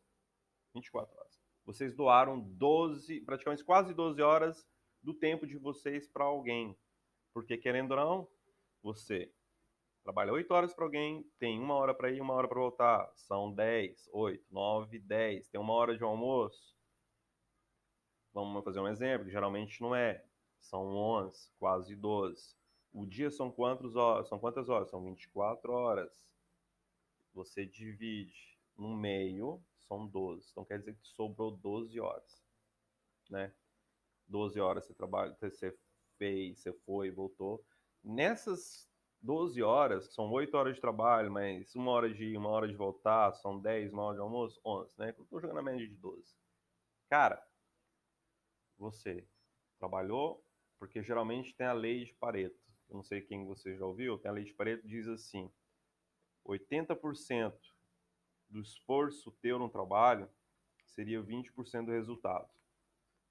24 0.73 1.15
horas. 1.17 1.41
Vocês 1.65 1.93
doaram 1.93 2.39
12, 2.39 3.21
praticamente 3.21 3.63
quase 3.63 3.93
12 3.93 4.21
horas 4.21 4.67
do 5.01 5.13
tempo 5.13 5.45
de 5.45 5.57
vocês 5.57 6.07
para 6.07 6.25
alguém. 6.25 6.75
Porque, 7.33 7.57
querendo 7.57 7.91
ou 7.91 7.97
não, 7.97 8.27
você 8.81 9.31
trabalha 10.03 10.33
8 10.33 10.51
horas 10.51 10.73
para 10.73 10.85
alguém, 10.85 11.23
tem 11.37 11.59
uma 11.59 11.75
hora 11.75 11.93
para 11.93 12.11
ir, 12.11 12.19
uma 12.19 12.33
hora 12.33 12.47
para 12.47 12.59
voltar. 12.59 13.11
São 13.15 13.53
10, 13.53 14.09
8, 14.11 14.45
9, 14.49 14.99
10. 14.99 15.47
Tem 15.49 15.61
uma 15.61 15.73
hora 15.73 15.95
de 15.95 16.03
almoço. 16.03 16.75
Vamos 18.33 18.63
fazer 18.63 18.79
um 18.79 18.87
exemplo, 18.87 19.25
que 19.25 19.31
geralmente 19.31 19.81
não 19.81 19.93
é. 19.93 20.25
São 20.59 20.95
11, 20.95 21.51
quase 21.59 21.95
12. 21.95 22.55
O 22.93 23.05
dia 23.05 23.29
são 23.29 23.51
quantas 23.51 23.95
horas? 23.95 24.27
São 24.27 24.39
quantas 24.39 24.69
horas? 24.69 24.89
São 24.89 25.03
24 25.03 25.71
horas. 25.71 26.30
Você 27.33 27.65
divide 27.65 28.57
no 28.77 28.95
meio, 28.95 29.63
são 29.87 30.07
12. 30.07 30.49
Então 30.51 30.65
quer 30.65 30.79
dizer 30.79 30.95
que 30.95 31.07
sobrou 31.07 31.51
12 31.51 31.99
horas, 31.99 32.43
né? 33.29 33.53
12 34.27 34.59
horas 34.59 34.85
você 34.85 34.93
trabalha, 34.93 35.35
você 35.35 35.77
fez, 36.17 36.59
você 36.59 36.73
foi, 36.85 37.11
voltou. 37.11 37.65
Nessas 38.03 38.89
12 39.21 39.61
horas, 39.61 40.13
são 40.13 40.31
8 40.31 40.55
horas 40.55 40.75
de 40.75 40.81
trabalho, 40.81 41.31
mas 41.31 41.75
uma 41.75 41.91
hora 41.91 42.11
de 42.11 42.25
ir, 42.25 42.37
uma 42.37 42.49
hora 42.49 42.67
de 42.67 42.75
voltar, 42.75 43.33
são 43.33 43.59
10, 43.59 43.93
uma 43.93 44.03
hora 44.03 44.15
de 44.15 44.21
almoço, 44.21 44.59
11, 44.65 44.95
né? 44.97 45.13
Eu 45.17 45.25
tô 45.25 45.39
jogando 45.39 45.59
a 45.59 45.63
média 45.63 45.87
de 45.87 45.95
12. 45.95 46.35
Cara, 47.07 47.45
você 48.77 49.27
trabalhou, 49.77 50.43
porque 50.79 51.03
geralmente 51.03 51.55
tem 51.55 51.67
a 51.67 51.73
lei 51.73 52.05
de 52.05 52.13
Pareto. 52.15 52.59
Eu 52.89 52.95
não 52.95 53.03
sei 53.03 53.21
quem 53.21 53.45
você 53.45 53.77
já 53.77 53.85
ouviu, 53.85 54.17
tem 54.17 54.31
a 54.31 54.33
lei 54.33 54.43
de 54.43 54.53
Pareto 54.53 54.87
diz 54.87 55.07
assim: 55.07 55.51
80% 56.45 57.53
do 58.49 58.61
esforço 58.61 59.31
teu 59.41 59.57
no 59.57 59.69
trabalho 59.69 60.29
seria 60.85 61.21
20% 61.21 61.85
do 61.85 61.91
resultado. 61.91 62.49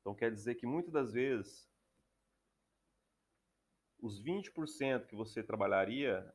Então 0.01 0.15
quer 0.15 0.33
dizer 0.33 0.55
que 0.55 0.67
muitas 0.67 0.93
das 0.93 1.13
vezes 1.13 1.71
os 3.99 4.23
20% 4.23 5.07
que 5.07 5.15
você 5.15 5.43
trabalharia 5.43 6.33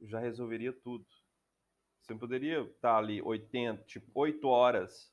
já 0.00 0.20
resolveria 0.20 0.72
tudo. 0.72 1.04
Você 2.00 2.14
poderia 2.14 2.62
estar 2.62 2.96
ali 2.96 3.20
80, 3.20 3.84
tipo 3.84 4.10
8 4.14 4.46
horas, 4.46 5.12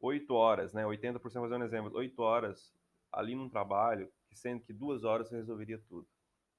8 0.00 0.32
horas, 0.32 0.72
né? 0.72 0.84
80% 0.84 1.20
fazendo 1.20 1.62
um 1.62 1.64
exemplo, 1.64 1.96
8 1.96 2.22
horas 2.22 2.72
ali 3.10 3.34
num 3.34 3.48
trabalho, 3.48 4.12
que 4.28 4.36
sendo 4.36 4.62
que 4.62 4.72
duas 4.72 5.02
horas 5.02 5.28
você 5.28 5.36
resolveria 5.36 5.78
tudo. 5.88 6.06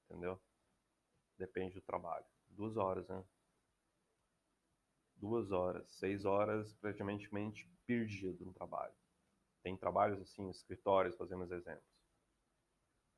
Entendeu? 0.04 0.40
Depende 1.38 1.74
do 1.74 1.80
trabalho. 1.80 2.26
Duas 2.48 2.76
horas, 2.76 3.08
né? 3.08 3.24
Duas 5.20 5.52
horas, 5.52 5.86
seis 5.92 6.24
horas 6.24 6.72
praticamente 6.74 7.28
perdido 7.86 8.44
no 8.44 8.54
trabalho. 8.54 8.94
Tem 9.62 9.76
trabalhos 9.76 10.20
assim, 10.22 10.48
escritórios, 10.48 11.16
fazemos 11.16 11.50
exemplos. 11.50 11.84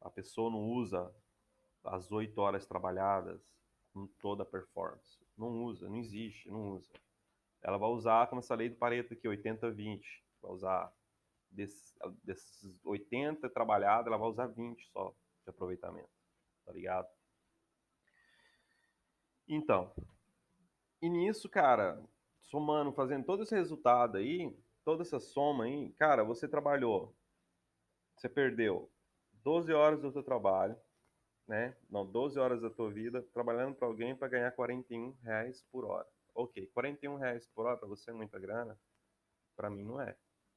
A 0.01 0.11
pessoa 0.11 0.51
não 0.51 0.61
usa 0.61 1.15
as 1.85 2.11
oito 2.11 2.41
horas 2.41 2.67
trabalhadas 2.67 3.41
com 3.93 4.07
toda 4.19 4.43
a 4.43 4.47
performance. 4.47 5.25
Não 5.37 5.63
usa, 5.63 5.89
não 5.89 5.97
existe, 5.97 6.51
não 6.51 6.73
usa. 6.73 6.93
Ela 7.63 7.79
vai 7.79 7.89
usar 7.91 8.27
como 8.29 8.41
essa 8.41 8.55
lei 8.55 8.69
do 8.69 8.77
Pareto 8.77 9.15
aqui, 9.15 9.29
80-20. 9.29 10.03
Vai 10.41 10.51
usar 10.51 10.93
desses, 11.51 11.95
desses 12.25 12.85
80 12.85 13.49
trabalhados, 13.51 14.07
ela 14.09 14.17
vai 14.17 14.29
usar 14.29 14.47
20 14.47 14.85
só 14.91 15.15
de 15.45 15.51
aproveitamento. 15.51 16.11
Tá 16.65 16.73
ligado? 16.73 17.09
Então, 19.47 19.93
e 21.03 21.09
nisso, 21.11 21.49
cara, 21.49 22.01
somando, 22.41 22.93
fazendo 22.93 23.25
todo 23.27 23.43
esse 23.43 23.55
resultado 23.55 24.19
aí, 24.19 24.57
toda 24.85 25.03
essa 25.03 25.19
soma 25.19 25.65
aí, 25.65 25.93
cara, 25.95 26.23
você 26.25 26.49
trabalhou, 26.49 27.15
você 28.17 28.29
perdeu 28.29 28.91
12 29.33 29.73
horas 29.73 30.01
do 30.01 30.13
seu 30.13 30.23
trabalho, 30.23 30.77
né? 31.47 31.77
Não, 31.91 32.07
12 32.07 32.39
horas 32.39 32.63
da 32.63 32.71
tua 32.71 32.91
vida 32.91 33.23
trabalhando 33.35 33.75
para 33.75 33.89
alguém 33.89 34.17
para 34.17 34.29
ganhar 34.29 34.53
41 34.53 35.13
reais 35.23 35.65
por 35.73 35.85
hora. 35.85 36.09
Ok, 36.35 36.69
41 36.69 37.17
reais 37.17 37.47
por 37.49 37.67
hora 37.67 37.77
para 37.77 37.89
você 37.89 38.11
é 38.11 38.15
muita 38.15 38.39
grana? 38.39 38.79
Para 39.57 39.69
mim 39.69 39.85
não 39.85 40.01
é. 40.01 40.17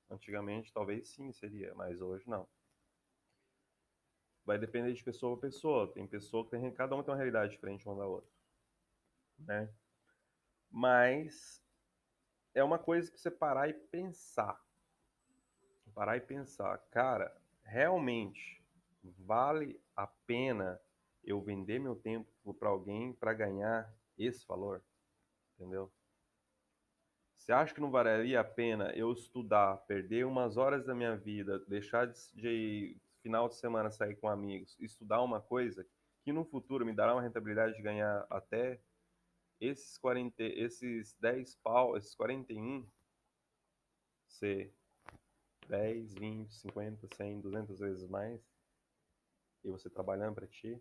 Antigamente 0.10 0.72
talvez 0.72 1.10
sim 1.10 1.32
seria, 1.34 1.74
mas 1.74 2.00
hoje 2.02 2.30
não. 2.30 2.48
Vai 4.46 4.60
depender 4.60 4.94
de 4.94 5.04
pessoa 5.04 5.36
a 5.36 5.40
pessoa. 5.42 5.92
Tem 5.92 6.06
pessoa 6.08 6.46
que 6.46 6.52
tem, 6.52 6.72
cada 6.72 6.94
uma 6.96 7.04
tem 7.04 7.12
uma 7.12 7.18
realidade 7.18 7.54
diferente 7.54 7.88
uma 7.88 7.98
da 7.98 8.06
outra, 8.06 8.30
né? 9.40 9.74
Mas 10.72 11.64
é 12.54 12.64
uma 12.64 12.80
coisa 12.80 13.10
para 13.10 13.18
você 13.18 13.32
parar 13.32 13.70
e 13.70 13.74
pensar. 13.74 14.60
Parar 15.94 16.18
e 16.18 16.22
pensar, 16.22 16.78
cara, 16.92 17.36
realmente 17.64 18.62
vale 19.04 19.80
a 19.96 20.06
pena 20.06 20.80
eu 21.24 21.42
vender 21.42 21.80
meu 21.80 21.96
tempo 21.96 22.54
para 22.54 22.70
alguém 22.70 23.14
para 23.14 23.34
ganhar 23.34 23.94
esse 24.18 24.46
valor? 24.46 24.84
Entendeu? 25.56 25.92
Você 27.38 27.52
acha 27.52 27.74
que 27.74 27.82
não 27.82 27.92
valeria 27.92 28.40
a 28.40 28.44
pena 28.44 28.92
eu 28.96 29.12
estudar, 29.12 29.78
perder 29.86 30.26
umas 30.26 30.58
horas 30.58 30.86
da 30.86 30.96
minha 30.96 31.16
vida, 31.16 31.60
deixar 31.68 32.08
de, 32.08 32.34
de 32.34 32.98
final 33.22 33.48
de 33.48 33.56
semana 33.56 33.92
sair 33.92 34.16
com 34.16 34.28
amigos, 34.28 34.76
estudar 34.80 35.22
uma 35.22 35.40
coisa 35.40 35.86
que 36.24 36.34
no 36.34 36.44
futuro 36.44 36.86
me 36.86 36.94
dará 36.94 37.14
uma 37.14 37.22
rentabilidade 37.22 37.76
de 37.76 37.84
ganhar 37.84 38.26
até 38.30 38.80
esses 39.60 39.98
40, 39.98 40.44
esses 40.44 41.16
10 41.20 41.56
pau, 41.56 41.98
esses 41.98 42.16
41 42.16 42.88
ser 44.28 44.74
10, 45.68 46.14
20, 46.14 46.54
50, 46.54 47.08
100, 47.16 47.42
200 47.42 47.80
vezes 47.80 48.08
mais 48.08 48.42
e 49.64 49.70
você 49.72 49.90
trabalhando 49.90 50.36
para 50.36 50.48
ti, 50.48 50.80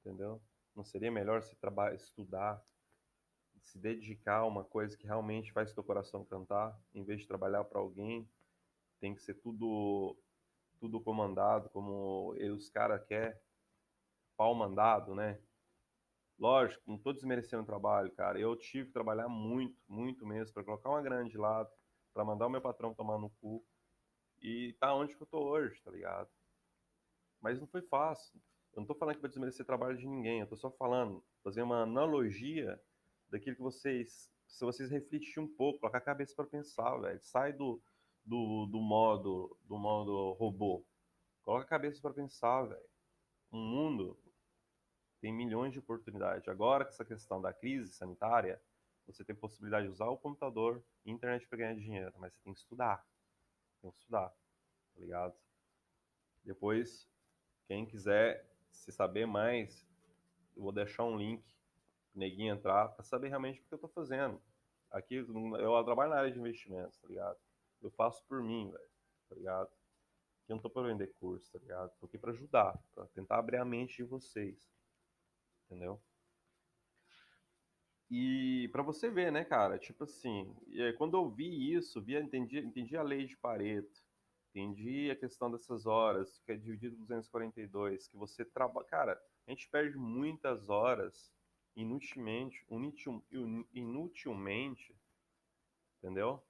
entendeu? 0.00 0.42
Não 0.74 0.84
seria 0.84 1.10
melhor 1.10 1.42
você 1.42 1.54
trabalhar, 1.56 1.94
estudar, 1.94 2.64
se 3.60 3.78
dedicar 3.78 4.38
a 4.38 4.46
uma 4.46 4.64
coisa 4.64 4.96
que 4.96 5.06
realmente 5.06 5.52
faz 5.52 5.72
teu 5.72 5.84
coração 5.84 6.24
cantar, 6.24 6.80
em 6.94 7.04
vez 7.04 7.20
de 7.20 7.28
trabalhar 7.28 7.64
para 7.64 7.78
alguém, 7.78 8.28
tem 9.00 9.14
que 9.14 9.22
ser 9.22 9.34
tudo 9.34 10.16
tudo 10.80 11.00
comandado 11.00 11.68
como 11.70 12.30
os 12.32 12.68
caras 12.68 13.04
quer, 13.06 13.40
pau 14.36 14.52
mandado, 14.52 15.14
né? 15.14 15.40
Lógico, 16.42 16.82
não 16.88 16.96
estou 16.96 17.12
desmerecendo 17.12 17.62
o 17.62 17.66
trabalho, 17.66 18.10
cara. 18.16 18.36
Eu 18.36 18.56
tive 18.56 18.86
que 18.86 18.92
trabalhar 18.92 19.28
muito, 19.28 19.80
muito 19.88 20.26
mesmo, 20.26 20.52
para 20.52 20.64
colocar 20.64 20.88
uma 20.90 21.00
grana 21.00 21.28
de 21.28 21.38
lado, 21.38 21.70
para 22.12 22.24
mandar 22.24 22.48
o 22.48 22.50
meu 22.50 22.60
patrão 22.60 22.92
tomar 22.92 23.16
no 23.16 23.30
cu. 23.40 23.64
E 24.40 24.76
tá 24.80 24.92
onde 24.92 25.14
que 25.14 25.22
eu 25.22 25.26
tô 25.28 25.38
hoje, 25.38 25.80
tá 25.84 25.92
ligado? 25.92 26.28
Mas 27.40 27.60
não 27.60 27.68
foi 27.68 27.80
fácil. 27.82 28.40
Eu 28.72 28.80
não 28.80 28.86
tô 28.88 28.94
falando 28.96 29.14
que 29.14 29.20
vai 29.20 29.30
desmerecer 29.30 29.64
trabalho 29.64 29.96
de 29.96 30.04
ninguém, 30.04 30.40
eu 30.40 30.48
tô 30.48 30.56
só 30.56 30.68
falando, 30.68 31.24
fazer 31.44 31.62
uma 31.62 31.82
analogia 31.82 32.76
daquilo 33.30 33.54
que 33.54 33.62
vocês, 33.62 34.28
se 34.44 34.64
vocês 34.64 34.90
refletirem 34.90 35.44
um 35.44 35.56
pouco, 35.56 35.78
colocar 35.78 35.98
a 35.98 36.00
cabeça 36.00 36.34
para 36.34 36.46
pensar, 36.46 36.96
velho. 36.96 37.20
Sai 37.22 37.52
do, 37.52 37.80
do, 38.24 38.66
do 38.66 38.80
modo 38.80 39.56
do 39.62 39.78
modo 39.78 40.32
robô. 40.32 40.84
Coloca 41.44 41.66
a 41.66 41.68
cabeça 41.68 42.00
para 42.02 42.12
pensar, 42.12 42.64
velho. 42.64 42.90
Um 43.52 43.60
mundo 43.60 44.18
tem 45.22 45.32
milhões 45.32 45.72
de 45.72 45.78
oportunidades. 45.78 46.48
Agora, 46.48 46.84
com 46.84 46.90
essa 46.90 47.04
questão 47.04 47.40
da 47.40 47.52
crise 47.52 47.92
sanitária, 47.92 48.60
você 49.06 49.24
tem 49.24 49.36
possibilidade 49.36 49.86
de 49.86 49.92
usar 49.92 50.08
o 50.08 50.18
computador 50.18 50.84
e 51.06 51.12
internet 51.12 51.46
para 51.46 51.58
ganhar 51.58 51.74
dinheiro, 51.76 52.12
mas 52.18 52.34
você 52.34 52.42
tem 52.42 52.52
que 52.52 52.58
estudar. 52.58 53.06
Tem 53.80 53.90
que 53.92 53.98
estudar, 53.98 54.30
tá 54.30 55.00
ligado? 55.00 55.34
Depois, 56.44 57.08
quem 57.68 57.86
quiser 57.86 58.44
se 58.72 58.90
saber 58.90 59.24
mais, 59.24 59.88
eu 60.56 60.62
vou 60.64 60.72
deixar 60.72 61.04
um 61.04 61.16
link 61.16 61.44
pro 62.10 62.18
neguinho 62.18 62.52
entrar 62.52 62.88
para 62.88 63.04
saber 63.04 63.28
realmente 63.28 63.60
o 63.60 63.64
que 63.64 63.74
eu 63.74 63.76
estou 63.76 63.90
fazendo. 63.90 64.42
Aqui, 64.90 65.14
eu 65.14 65.84
trabalho 65.84 66.10
na 66.10 66.16
área 66.16 66.32
de 66.32 66.38
investimentos, 66.38 66.98
tá 66.98 67.06
ligado? 67.06 67.38
Eu 67.80 67.92
faço 67.92 68.24
por 68.26 68.42
mim, 68.42 68.72
velho, 68.72 68.90
tá 69.28 69.36
ligado? 69.36 69.68
Aqui 69.68 70.52
eu 70.52 70.56
não 70.56 70.62
tô 70.62 70.68
para 70.68 70.88
vender 70.88 71.14
curso, 71.14 71.52
tá 71.52 71.60
ligado? 71.60 71.92
Tô 72.00 72.06
aqui 72.06 72.18
para 72.18 72.32
ajudar, 72.32 72.76
para 72.92 73.06
tentar 73.08 73.38
abrir 73.38 73.58
a 73.58 73.64
mente 73.64 73.98
de 73.98 74.02
vocês 74.02 74.68
entendeu? 75.72 76.00
E 78.10 78.68
para 78.68 78.82
você 78.82 79.08
ver, 79.08 79.32
né, 79.32 79.42
cara, 79.42 79.78
tipo 79.78 80.04
assim, 80.04 80.54
quando 80.98 81.16
eu 81.16 81.30
vi 81.30 81.72
isso, 81.72 82.02
vi, 82.02 82.14
entendi, 82.14 82.58
entendi 82.58 82.94
a 82.94 83.02
lei 83.02 83.26
de 83.26 83.38
Pareto, 83.38 84.04
entendi 84.50 85.10
a 85.10 85.16
questão 85.16 85.50
dessas 85.50 85.86
horas, 85.86 86.38
que 86.40 86.52
é 86.52 86.56
dividido 86.56 86.96
por 86.96 87.06
242, 87.06 88.08
que 88.08 88.16
você 88.16 88.44
trabalha, 88.44 88.86
cara, 88.86 89.22
a 89.46 89.50
gente 89.50 89.66
perde 89.70 89.96
muitas 89.96 90.68
horas 90.68 91.32
inutilmente, 91.74 92.66
inutil, 92.68 93.24
inutilmente, 93.72 94.94
entendeu? 95.98 96.44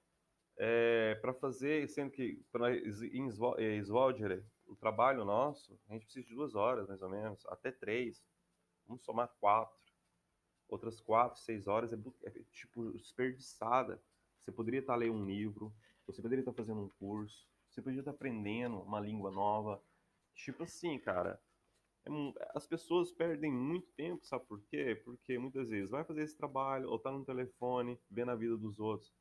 É, 0.57 1.15
para 1.15 1.33
fazer, 1.33 1.87
sendo 1.87 2.11
que 2.11 2.43
para 2.51 2.75
em 2.75 3.31
Svolger, 3.81 4.45
o 4.67 4.75
trabalho 4.75 5.23
nosso, 5.23 5.79
a 5.87 5.93
gente 5.93 6.03
precisa 6.03 6.27
de 6.27 6.35
duas 6.35 6.55
horas, 6.55 6.89
mais 6.89 7.01
ou 7.01 7.09
menos, 7.09 7.45
até 7.45 7.71
três. 7.71 8.21
Vamos 8.87 9.03
somar 9.03 9.27
quatro. 9.39 9.77
Outras 10.67 10.99
quatro, 10.99 11.39
seis 11.39 11.67
horas 11.67 11.93
é, 11.93 11.97
é 12.25 12.43
tipo 12.51 12.91
desperdiçada. 12.93 14.01
Você 14.39 14.51
poderia 14.51 14.79
estar 14.79 14.95
lendo 14.95 15.13
um 15.13 15.25
livro, 15.25 15.73
você 16.05 16.21
poderia 16.21 16.41
estar 16.41 16.53
fazendo 16.53 16.81
um 16.81 16.89
curso, 16.89 17.47
você 17.69 17.81
poderia 17.81 18.01
estar 18.01 18.11
aprendendo 18.11 18.79
uma 18.81 18.99
língua 18.99 19.31
nova. 19.31 19.81
Tipo 20.33 20.63
assim, 20.63 20.99
cara, 20.99 21.39
é 22.05 22.09
as 22.53 22.67
pessoas 22.67 23.11
perdem 23.11 23.51
muito 23.51 23.89
tempo, 23.93 24.25
sabe 24.25 24.45
por 24.45 24.61
quê? 24.63 24.99
Porque 25.05 25.37
muitas 25.37 25.69
vezes 25.69 25.89
vai 25.89 26.03
fazer 26.03 26.23
esse 26.23 26.35
trabalho 26.35 26.89
ou 26.89 26.99
tá 26.99 27.11
no 27.11 27.23
telefone, 27.23 27.99
vendo 28.09 28.31
a 28.31 28.35
vida 28.35 28.57
dos 28.57 28.79
outros. 28.79 29.13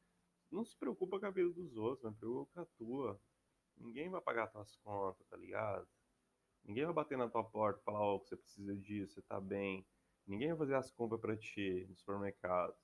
Não 0.51 0.65
se 0.65 0.77
preocupa 0.77 1.19
com 1.19 1.27
a 1.27 1.31
vida 1.31 1.51
dos 1.51 1.77
outros, 1.77 2.03
mas 2.03 2.19
preocupa 2.19 2.51
com 2.55 2.61
a 2.61 2.67
tua. 2.77 3.21
Ninguém 3.77 4.11
vai 4.11 4.21
pagar 4.21 4.49
tuas 4.49 4.77
contas, 4.77 5.27
tá 5.29 5.37
ligado? 5.37 5.87
Ninguém 6.65 6.85
vai 6.85 6.95
bater 6.95 7.19
na 7.19 7.29
tua 7.29 7.45
porta 7.45 7.81
e 7.81 7.85
falar, 7.85 8.01
ó, 8.01 8.17
oh, 8.17 8.19
você 8.19 8.37
precisa 8.37 8.75
disso, 8.77 9.15
você 9.15 9.23
tá 9.23 9.41
bem. 9.41 9.85
Ninguém 10.27 10.49
vai 10.49 10.59
fazer 10.59 10.75
as 10.75 10.91
compras 10.91 11.21
para 11.21 11.37
ti 11.37 11.87
no 11.89 11.97
supermercado. 11.97 12.75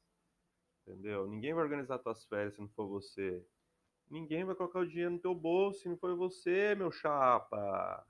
Entendeu? 0.86 1.26
Ninguém 1.26 1.54
vai 1.54 1.64
organizar 1.64 1.98
tuas 1.98 2.24
férias 2.24 2.54
se 2.54 2.60
não 2.60 2.68
for 2.68 2.88
você. 2.88 3.44
Ninguém 4.10 4.44
vai 4.44 4.54
colocar 4.54 4.80
o 4.80 4.86
dinheiro 4.86 5.12
no 5.12 5.18
teu 5.18 5.34
bolso 5.34 5.80
se 5.80 5.88
não 5.88 5.96
for 5.96 6.16
você, 6.16 6.74
meu 6.74 6.90
chapa. 6.90 8.06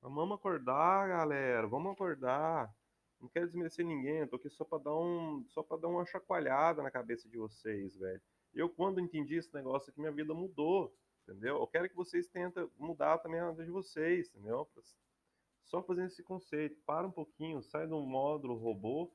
Vamos 0.00 0.38
acordar, 0.38 1.08
galera. 1.08 1.66
Vamos 1.66 1.92
acordar. 1.92 2.72
Não 3.20 3.28
quero 3.28 3.46
desmerecer 3.46 3.84
ninguém, 3.84 4.18
eu 4.18 4.28
tô 4.28 4.36
aqui 4.36 4.50
só 4.50 4.64
para 4.64 4.84
dar 4.84 4.94
um, 4.94 5.44
só 5.48 5.62
para 5.62 5.78
dar 5.78 5.88
uma 5.88 6.04
chacoalhada 6.04 6.82
na 6.82 6.90
cabeça 6.90 7.28
de 7.28 7.38
vocês, 7.38 7.96
velho. 7.96 8.20
Eu 8.54 8.68
quando 8.68 9.00
entendi 9.00 9.36
esse 9.36 9.52
negócio 9.54 9.90
aqui, 9.90 9.98
minha 9.98 10.12
vida 10.12 10.34
mudou, 10.34 10.94
entendeu? 11.28 11.56
Eu 11.56 11.66
quero 11.66 11.88
que 11.88 11.96
vocês 11.96 12.28
tentem 12.28 12.68
mudar 12.78 13.18
também 13.18 13.40
a 13.40 13.50
vida 13.50 13.64
de 13.64 13.70
vocês, 13.70 14.28
entendeu? 14.28 14.68
Só 15.64 15.82
fazendo 15.82 16.06
esse 16.06 16.22
conceito, 16.22 16.80
para 16.86 17.06
um 17.06 17.10
pouquinho, 17.10 17.62
sai 17.62 17.86
do 17.86 18.00
módulo 18.00 18.54
robô, 18.54 19.12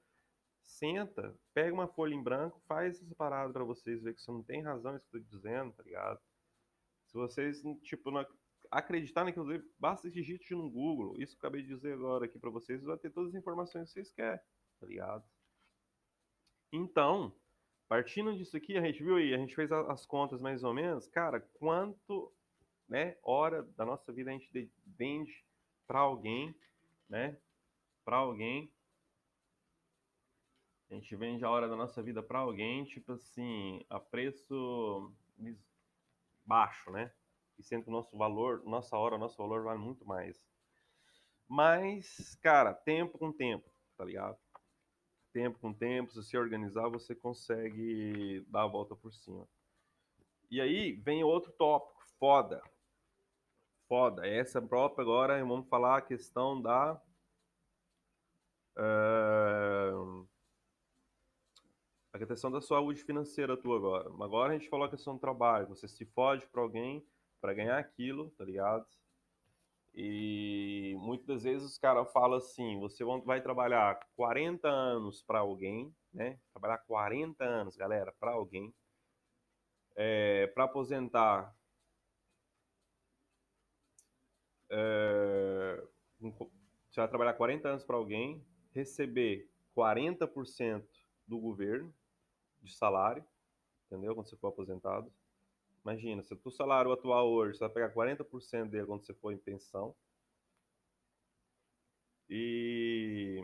senta, 0.62 1.34
pega 1.54 1.74
uma 1.74 1.88
folha 1.88 2.14
em 2.14 2.22
branco, 2.22 2.62
faz 2.68 3.02
essa 3.02 3.16
parada 3.16 3.54
para 3.54 3.64
vocês 3.64 4.02
ver 4.02 4.14
que 4.14 4.22
você 4.22 4.32
não 4.32 4.44
tem 4.44 4.62
razão 4.62 4.96
isso 4.96 5.08
que 5.10 5.18
eu 5.18 5.22
tô 5.22 5.28
dizendo, 5.28 5.74
tá 5.74 5.84
ligado? 5.84 6.20
Se 7.08 7.14
vocês, 7.18 7.62
tipo, 7.84 8.12
não 8.12 8.26
acreditar 8.70 9.26
naquilo, 9.26 9.48
basta 9.80 10.10
digite 10.10 10.54
no 10.54 10.70
Google, 10.70 11.16
isso 11.22 11.38
que 11.38 11.46
eu 11.46 11.48
acabei 11.48 11.62
de 11.62 11.70
dizer 11.70 11.94
agora 11.94 12.26
aqui 12.26 12.40
para 12.40 12.50
vocês, 12.50 12.84
vai 12.84 12.98
ter 12.98 13.12
todas 13.12 13.34
as 13.34 13.40
informações 13.40 13.88
que 13.88 13.94
vocês 13.94 14.12
querem, 14.12 14.40
tá 14.80 14.88
ligado? 14.88 15.26
Então, 16.72 17.36
partindo 17.92 18.34
disso 18.38 18.56
aqui, 18.56 18.78
a 18.78 18.82
gente 18.82 19.04
viu 19.04 19.18
aí, 19.18 19.34
a 19.34 19.38
gente 19.38 19.54
fez 19.54 19.70
as 19.70 20.06
contas 20.06 20.40
mais 20.40 20.64
ou 20.64 20.74
menos, 20.74 21.10
cara, 21.10 21.42
quanto, 21.42 22.34
né, 22.88 23.18
hora 23.22 23.64
da 23.64 23.84
nossa 23.84 24.14
vida 24.14 24.30
a 24.30 24.34
gente 24.34 24.72
vende 24.86 25.46
para 25.86 26.00
alguém, 26.00 26.56
né? 27.10 27.38
Para 28.06 28.16
alguém. 28.16 28.72
A 30.90 30.94
gente 30.94 31.14
vende 31.18 31.44
a 31.44 31.50
hora 31.50 31.68
da 31.68 31.76
nossa 31.76 32.02
vida 32.02 32.24
para 32.24 32.40
alguém, 32.40 32.86
tipo 32.86 33.12
assim, 33.12 33.86
a 33.90 34.00
preço 34.00 35.12
baixo, 36.46 36.92
né? 36.92 37.12
E 37.60 37.64
sendo 37.64 37.84
que 37.84 37.90
o 37.90 37.94
nosso 37.94 38.18
valor, 38.18 38.64
nossa 38.64 38.96
hora, 38.96 39.18
nosso 39.18 39.36
valor 39.36 39.64
vale 39.64 39.80
muito 39.80 40.06
mais. 40.06 40.42
Mas, 41.46 42.36
cara, 42.36 42.74
tempo 42.74 43.18
com 43.18 43.34
tempo, 43.34 43.70
tá 43.98 44.06
ligado? 44.06 44.40
Tempo 45.34 45.60
com 45.60 45.74
tempo, 45.74 46.12
se 46.12 46.24
você 46.24 46.38
organizar, 46.38 46.90
você 46.90 47.16
consegue 47.16 48.46
dar 48.50 48.64
a 48.64 48.68
volta 48.68 48.96
por 48.96 49.14
cima. 49.14 49.48
E 50.50 50.60
aí 50.60 50.92
vem 50.94 51.24
outro 51.24 51.52
tópico, 51.54 52.04
foda 52.20 52.62
foda. 53.92 54.26
Essa 54.26 54.62
própria 54.62 55.04
agora 55.04 55.44
vamos 55.44 55.68
falar 55.68 55.98
a 55.98 56.02
questão 56.02 56.62
da 56.62 56.94
uh, 58.78 60.26
a 62.14 62.18
questão 62.26 62.50
da 62.50 62.62
saúde 62.62 63.04
financeira 63.04 63.58
tua 63.58 63.76
agora. 63.76 64.08
Agora 64.24 64.54
a 64.54 64.58
gente 64.58 64.70
falou 64.70 64.86
a 64.86 64.90
questão 64.90 65.16
do 65.16 65.20
trabalho. 65.20 65.68
Você 65.68 65.90
se 65.90 66.06
fode 66.06 66.48
para 66.48 66.62
alguém 66.62 67.06
para 67.42 67.54
ganhar 67.54 67.78
aquilo, 67.78 68.32
tá 68.38 68.46
ligado? 68.46 68.88
E 69.94 70.96
muitas 71.00 71.44
vezes 71.44 71.72
os 71.72 71.78
caras 71.78 72.12
falam 72.12 72.38
assim: 72.38 72.80
você 72.80 73.04
vai 73.26 73.42
trabalhar 73.42 74.00
40 74.16 74.68
anos 74.68 75.22
para 75.22 75.40
alguém, 75.40 75.94
né? 76.14 76.40
Trabalhar 76.54 76.78
40 76.80 77.44
anos, 77.44 77.76
galera, 77.76 78.14
para 78.20 78.32
alguém. 78.32 78.74
É, 79.96 80.48
para 80.48 80.64
aposentar 80.64 81.54
é, 84.72 85.84
você 86.20 87.02
vai 87.02 87.08
trabalhar 87.10 87.34
40 87.34 87.68
anos 87.68 87.84
para 87.84 87.98
alguém, 87.98 88.46
receber 88.74 89.50
40% 89.76 90.86
do 91.28 91.38
governo 91.38 91.94
de 92.62 92.74
salário, 92.74 93.26
entendeu? 93.86 94.16
Quando 94.16 94.28
você 94.28 94.38
for 94.38 94.48
aposentado. 94.48 95.12
Imagina, 95.84 96.22
se 96.24 96.34
o 96.44 96.52
salário 96.52 96.92
atual 96.92 97.30
hoje, 97.32 97.58
você 97.58 97.66
vai 97.66 97.74
pegar 97.74 97.94
40% 97.94 98.70
dele 98.70 98.86
quando 98.86 99.04
você 99.06 99.14
for 99.14 99.32
em 99.32 99.38
pensão. 99.38 99.96
E... 102.30 103.44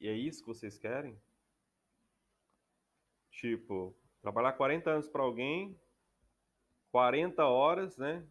E 0.00 0.08
é 0.08 0.12
isso 0.12 0.42
que 0.42 0.48
vocês 0.48 0.78
querem? 0.78 1.18
Tipo, 3.30 3.96
trabalhar 4.20 4.52
40 4.52 4.90
anos 4.90 5.08
para 5.08 5.22
alguém, 5.22 5.78
40 6.92 7.44
horas, 7.46 7.96
né? 7.96 8.26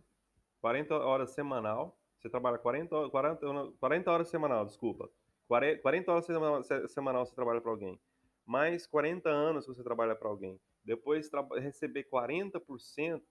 40 0.62 0.96
horas 0.96 1.32
semanal. 1.32 2.00
Você 2.18 2.30
trabalha 2.30 2.58
40, 2.58 3.10
40, 3.10 3.72
40 3.80 4.12
horas 4.12 4.30
semanal, 4.30 4.66
desculpa. 4.66 5.10
40 5.48 6.12
horas 6.12 6.26
semanal 6.26 7.26
você 7.26 7.36
trabalha 7.36 7.62
para 7.62 7.72
alguém. 7.72 8.00
Mais 8.46 8.88
40 8.88 9.30
anos 9.30 9.68
você 9.68 9.84
trabalha 9.84 10.16
para 10.16 10.30
alguém. 10.30 10.60
Depois 10.86 11.30
receber 11.60 12.04
40% 12.04 13.24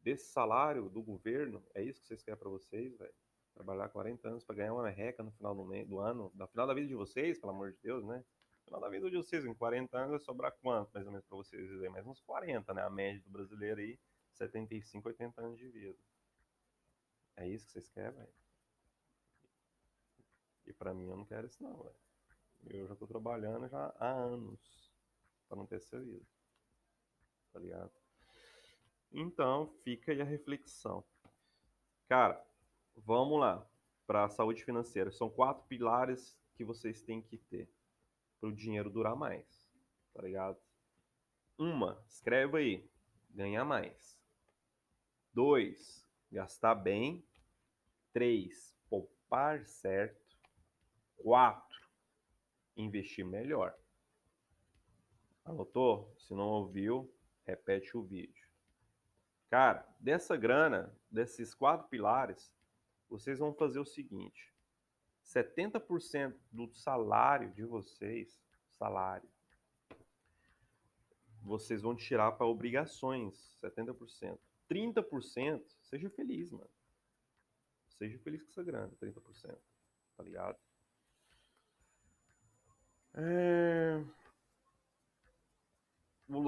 desse 0.00 0.30
salário 0.30 0.88
do 0.88 1.02
governo, 1.02 1.62
é 1.74 1.82
isso 1.82 2.00
que 2.00 2.06
vocês 2.06 2.22
querem 2.22 2.38
para 2.38 2.48
vocês, 2.48 2.96
velho? 2.96 3.12
Trabalhar 3.54 3.88
40 3.88 4.28
anos 4.28 4.44
para 4.44 4.54
ganhar 4.54 4.72
uma 4.72 4.84
merreca 4.84 5.20
no 5.20 5.32
final 5.32 5.52
do, 5.52 5.84
do 5.84 5.98
ano, 5.98 6.30
no 6.32 6.46
final 6.46 6.64
da 6.64 6.72
vida 6.72 6.86
de 6.86 6.94
vocês, 6.94 7.40
pelo 7.40 7.52
amor 7.52 7.72
de 7.72 7.78
Deus, 7.82 8.04
né? 8.04 8.18
No 8.18 8.64
final 8.66 8.80
da 8.80 8.88
vida 8.88 9.10
de 9.10 9.16
vocês, 9.16 9.44
em 9.44 9.52
40 9.52 9.98
anos 9.98 10.10
vai 10.10 10.20
sobrar 10.20 10.52
quanto, 10.62 10.92
mais 10.94 11.04
ou 11.06 11.12
menos, 11.12 11.26
para 11.26 11.36
vocês? 11.36 11.68
Mais 11.90 12.06
uns 12.06 12.20
40, 12.20 12.72
né? 12.72 12.82
A 12.82 12.90
média 12.90 13.20
do 13.20 13.30
brasileiro 13.30 13.80
aí 13.80 13.98
75, 14.34 15.08
80 15.08 15.40
anos 15.40 15.58
de 15.58 15.68
vida. 15.68 15.98
É 17.36 17.48
isso 17.48 17.66
que 17.66 17.72
vocês 17.72 17.88
querem, 17.88 18.12
velho? 18.12 18.32
E 20.66 20.72
pra 20.72 20.94
mim 20.94 21.08
eu 21.08 21.16
não 21.16 21.24
quero 21.24 21.48
isso 21.48 21.60
não, 21.60 21.82
velho. 21.82 21.96
Eu 22.66 22.86
já 22.86 22.94
tô 22.94 23.08
trabalhando 23.08 23.68
já 23.68 23.92
há 23.98 24.12
anos 24.12 24.87
para 25.48 25.56
não 25.56 25.66
ter 25.66 25.76
essa 25.76 25.98
vida. 25.98 26.24
Tá 27.52 27.58
ligado? 27.58 27.90
Então, 29.10 29.68
fica 29.82 30.12
aí 30.12 30.20
a 30.20 30.24
reflexão. 30.24 31.02
Cara, 32.08 32.44
vamos 32.96 33.40
lá 33.40 33.66
para 34.06 34.24
a 34.24 34.28
saúde 34.28 34.64
financeira. 34.64 35.10
São 35.10 35.30
quatro 35.30 35.64
pilares 35.66 36.38
que 36.54 36.64
vocês 36.64 37.00
têm 37.02 37.22
que 37.22 37.38
ter 37.38 37.68
para 38.40 38.48
o 38.48 38.54
dinheiro 38.54 38.90
durar 38.90 39.16
mais, 39.16 39.66
tá 40.12 40.22
ligado? 40.22 40.58
Uma, 41.56 42.02
escreve 42.06 42.58
aí, 42.58 42.90
ganhar 43.30 43.64
mais. 43.64 44.18
2. 45.32 46.04
Gastar 46.32 46.74
bem. 46.74 47.24
3. 48.12 48.76
Poupar 48.90 49.64
certo. 49.66 50.36
4. 51.18 51.78
Investir 52.76 53.24
melhor. 53.24 53.77
Anotou? 55.48 56.14
Se 56.18 56.34
não 56.34 56.46
ouviu, 56.46 57.10
repete 57.46 57.96
o 57.96 58.02
vídeo. 58.02 58.46
Cara, 59.48 59.86
dessa 59.98 60.36
grana, 60.36 60.94
desses 61.10 61.54
quatro 61.54 61.88
pilares, 61.88 62.52
vocês 63.08 63.38
vão 63.38 63.54
fazer 63.54 63.78
o 63.78 63.84
seguinte: 63.84 64.52
70% 65.24 66.36
do 66.52 66.68
salário 66.74 67.50
de 67.52 67.64
vocês, 67.64 68.38
salário, 68.78 69.28
vocês 71.42 71.80
vão 71.80 71.96
tirar 71.96 72.32
para 72.32 72.46
obrigações, 72.46 73.56
70%. 73.62 74.38
30%, 74.70 75.62
seja 75.80 76.10
feliz, 76.10 76.52
mano. 76.52 76.68
Seja 77.88 78.18
feliz 78.18 78.42
com 78.42 78.50
essa 78.50 78.62
grana, 78.62 78.92
30%. 79.00 79.56
Tá 80.14 80.22
ligado? 80.22 80.58
É... 83.14 83.57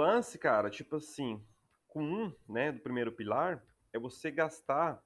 Lance, 0.00 0.38
cara, 0.38 0.70
tipo 0.70 0.96
assim, 0.96 1.44
com 1.86 2.02
um, 2.02 2.34
né, 2.48 2.72
do 2.72 2.80
primeiro 2.80 3.12
pilar, 3.12 3.62
é 3.92 3.98
você 3.98 4.30
gastar 4.30 5.04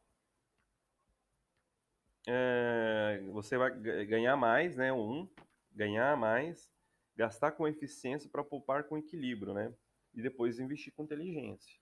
é, 2.28 3.20
você 3.32 3.58
vai 3.58 3.76
ganhar 4.06 4.36
mais, 4.36 4.76
né? 4.76 4.92
Um, 4.92 5.28
ganhar 5.72 6.16
mais, 6.16 6.70
gastar 7.16 7.50
com 7.52 7.66
eficiência 7.66 8.30
para 8.30 8.44
poupar 8.44 8.84
com 8.84 8.96
equilíbrio, 8.96 9.52
né? 9.52 9.74
E 10.14 10.22
depois 10.22 10.60
investir 10.60 10.94
com 10.94 11.02
inteligência, 11.02 11.76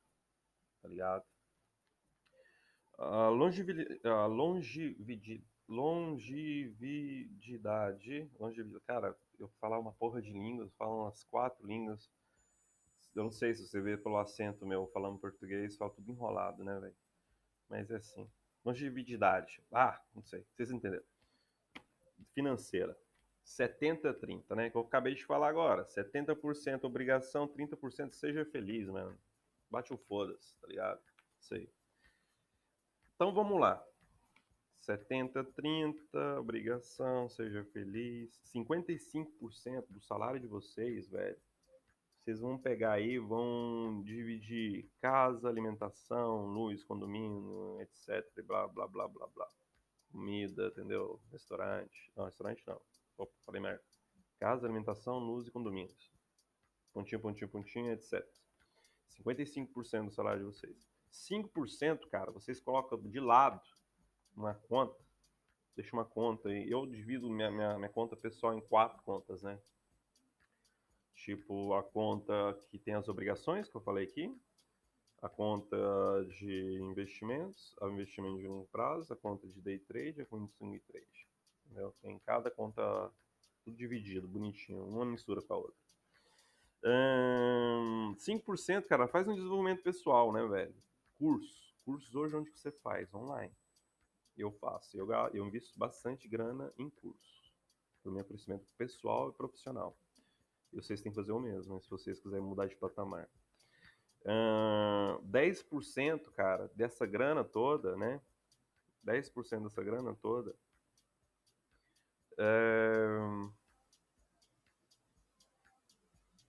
tá 0.81 0.88
ligado? 0.88 1.25
A 2.98 3.29
longevidade, 3.29 4.01
a 4.05 4.27
longevidade, 4.27 5.44
longevidade, 5.68 8.31
cara, 8.87 9.14
eu 9.38 9.48
falar 9.61 9.79
uma 9.79 9.92
porra 9.92 10.22
de 10.22 10.33
línguas, 10.33 10.75
falo 10.77 11.03
umas 11.03 11.22
quatro 11.25 11.66
línguas. 11.66 12.11
Eu 13.14 13.25
não 13.25 13.31
sei 13.31 13.55
se 13.55 13.66
você 13.66 13.81
vê 13.81 13.96
pelo 13.96 14.16
acento 14.16 14.64
meu 14.66 14.87
falando 14.88 15.18
português, 15.18 15.77
falo 15.77 15.90
tudo 15.90 16.11
enrolado, 16.11 16.64
né, 16.64 16.79
velho? 16.81 16.94
Mas 17.68 17.90
é 17.90 17.96
assim. 17.96 18.29
Longevidade. 18.64 19.62
Ah, 19.72 20.01
não 20.14 20.22
sei. 20.22 20.44
Vocês 20.55 20.70
entenderam. 20.70 21.05
Financeira. 22.33 22.96
70-30, 23.44 24.55
né? 24.55 24.70
Que 24.70 24.77
eu 24.77 24.83
acabei 24.83 25.14
de 25.14 25.25
falar 25.25 25.48
agora. 25.48 25.85
70% 25.85 26.85
obrigação, 26.85 27.48
30% 27.48 28.12
seja 28.12 28.44
feliz, 28.44 28.88
mano. 28.88 29.18
Bate 29.70 29.92
o 29.92 29.96
foda-se, 29.96 30.55
tá 30.59 30.68
ligado? 30.68 31.01
Isso 31.40 31.55
aí. 31.55 31.68
Então 33.14 33.35
vamos 33.35 33.61
lá. 33.61 33.85
70-30, 34.83 36.38
obrigação, 36.38 37.29
seja 37.29 37.64
feliz. 37.64 38.40
55% 38.55 39.87
do 39.88 40.01
salário 40.01 40.40
de 40.40 40.46
vocês, 40.46 41.09
velho, 41.09 41.38
vocês 42.22 42.38
vão 42.38 42.56
pegar 42.56 42.92
aí, 42.92 43.18
vão 43.18 44.00
dividir 44.04 44.88
casa, 45.00 45.48
alimentação, 45.48 46.46
luz, 46.46 46.85
condomínio, 46.85 47.80
etc. 47.80 48.24
Blá, 48.46 48.68
blá, 48.68 48.87
blá, 48.87 49.08
blá, 49.08 49.26
blá. 49.26 49.48
Comida, 50.12 50.68
entendeu? 50.68 51.20
Restaurante. 51.32 52.12
Não, 52.16 52.26
restaurante 52.26 52.62
não. 52.64 52.80
Opa, 53.18 53.32
falei 53.44 53.61
merda. 53.61 53.82
Casa, 54.38 54.64
alimentação, 54.64 55.18
luz 55.18 55.48
e 55.48 55.50
condomínios. 55.50 56.12
Pontinho, 56.92 57.20
pontinho, 57.20 57.50
pontinho, 57.50 57.92
etc. 57.92 58.24
55% 59.20 60.04
do 60.04 60.11
salário 60.12 60.40
de 60.40 60.46
vocês. 60.46 60.88
5%, 61.11 62.08
cara, 62.08 62.30
vocês 62.30 62.61
colocam 62.61 63.00
de 63.00 63.18
lado 63.18 63.61
uma 64.37 64.54
conta. 64.54 65.02
Deixa 65.74 65.96
uma 65.96 66.04
conta 66.04 66.50
aí. 66.50 66.70
Eu 66.70 66.87
divido 66.87 67.28
minha, 67.28 67.50
minha, 67.50 67.76
minha 67.78 67.88
conta 67.88 68.14
pessoal 68.14 68.56
em 68.56 68.61
quatro 68.61 69.02
contas, 69.02 69.42
né? 69.42 69.61
Tipo, 71.22 71.72
a 71.74 71.85
conta 71.85 72.52
que 72.68 72.76
tem 72.76 72.94
as 72.94 73.08
obrigações, 73.08 73.68
que 73.68 73.76
eu 73.76 73.80
falei 73.80 74.04
aqui, 74.04 74.37
a 75.22 75.28
conta 75.28 75.76
de 76.37 76.80
investimentos, 76.82 77.76
o 77.80 77.88
investimento 77.90 78.40
de 78.40 78.48
longo 78.48 78.66
prazo, 78.72 79.12
a 79.12 79.16
conta 79.16 79.46
de 79.46 79.61
day 79.61 79.78
trade, 79.78 80.20
a 80.20 80.26
conta 80.26 80.46
de 80.46 80.52
swing 80.54 80.80
trade. 80.80 81.28
Entendeu? 81.64 81.94
Tem 82.02 82.18
cada 82.26 82.50
conta 82.50 83.08
tudo 83.64 83.76
dividido, 83.76 84.26
bonitinho, 84.26 84.85
uma 84.85 85.04
mistura 85.04 85.40
com 85.40 85.54
a 85.54 85.56
outra. 85.58 85.76
Hum, 86.85 88.16
5%, 88.18 88.88
cara, 88.88 89.06
faz 89.06 89.28
um 89.28 89.35
desenvolvimento 89.37 89.85
pessoal, 89.85 90.32
né, 90.32 90.44
velho? 90.44 90.74
Curso. 91.16 91.72
Cursos 91.85 92.12
hoje 92.16 92.35
onde 92.35 92.50
você 92.50 92.72
faz? 92.72 93.14
Online. 93.14 93.54
Eu 94.37 94.50
faço. 94.50 94.98
Eu, 94.98 95.08
eu 95.32 95.46
invisto 95.46 95.78
bastante 95.78 96.26
grana 96.26 96.72
em 96.76 96.90
cursos. 96.90 97.52
Para 98.02 98.11
o 98.11 98.12
meu 98.12 98.24
crescimento 98.24 98.66
pessoal 98.76 99.28
e 99.28 99.32
profissional. 99.32 99.96
E 100.72 100.76
vocês 100.76 101.00
têm 101.00 101.12
que 101.12 101.16
fazer 101.16 101.32
o 101.32 101.40
mesmo, 101.40 101.74
né, 101.74 101.80
se 101.80 101.90
vocês 101.90 102.20
quiserem 102.20 102.44
mudar 102.44 102.66
de 102.66 102.76
patamar. 102.76 103.28
Uh, 104.22 105.20
10%, 105.24 106.30
cara, 106.32 106.70
dessa 106.74 107.04
grana 107.04 107.44
toda, 107.44 107.96
né? 107.96 108.20
10% 109.04 109.64
dessa 109.64 109.82
grana 109.82 110.14
toda. 110.14 110.54
Uh, 112.35 113.52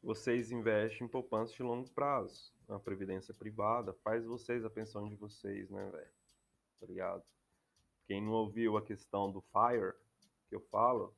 vocês 0.01 0.51
investem 0.51 1.05
em 1.05 1.09
poupança 1.09 1.53
de 1.53 1.63
longo 1.63 1.89
prazo, 1.89 2.53
na 2.67 2.79
previdência 2.79 3.33
privada, 3.33 3.93
faz 4.03 4.25
vocês 4.25 4.63
a 4.63 4.69
pensão 4.69 5.07
de 5.07 5.15
vocês, 5.15 5.69
né, 5.69 5.89
velho? 5.89 6.11
Tá 6.79 6.85
ligado? 6.85 7.23
Quem 8.05 8.21
não 8.21 8.31
ouviu 8.31 8.77
a 8.77 8.81
questão 8.81 9.31
do 9.31 9.41
FIRE, 9.41 9.93
que 10.47 10.55
eu 10.55 10.61
falo, 10.61 11.15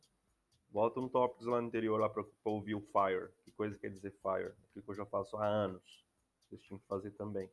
Volta 0.75 0.99
no 0.99 1.09
tópicos 1.09 1.47
lá 1.47 1.57
anterior 1.59 1.97
lá 1.97 2.09
para 2.09 2.25
ouvir 2.43 2.75
o 2.75 2.81
FIRE. 2.81 3.31
Que 3.45 3.51
coisa 3.51 3.77
quer 3.77 3.89
dizer 3.91 4.11
FIRE? 4.11 4.51
Aquilo 4.69 4.83
que 4.83 4.91
eu 4.91 4.95
já 4.95 5.05
faço 5.05 5.38
há 5.38 5.47
anos. 5.47 6.05
Vocês 6.43 6.61
tinham 6.63 6.77
que 6.77 6.85
fazer 6.85 7.11
também. 7.11 7.49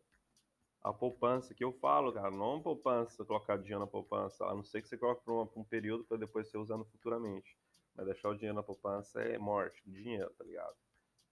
A 0.82 0.92
poupança 0.92 1.54
que 1.54 1.62
eu 1.62 1.72
falo, 1.74 2.12
cara, 2.12 2.32
não 2.32 2.60
poupança, 2.60 3.24
colocar 3.24 3.58
dinheiro 3.58 3.78
na 3.78 3.86
poupança, 3.86 4.44
a 4.44 4.52
não 4.52 4.64
ser 4.64 4.82
que 4.82 4.88
você 4.88 4.98
coloque 4.98 5.22
para 5.22 5.34
um 5.34 5.62
período 5.62 6.02
para 6.02 6.16
depois 6.16 6.50
ser 6.50 6.58
usando 6.58 6.84
futuramente. 6.86 7.56
Mas 7.94 8.06
deixar 8.06 8.28
o 8.28 8.34
dinheiro 8.34 8.56
na 8.56 8.62
poupança 8.64 9.22
é 9.22 9.38
morte, 9.38 9.80
dinheiro, 9.88 10.34
tá 10.36 10.42
ligado? 10.42 10.74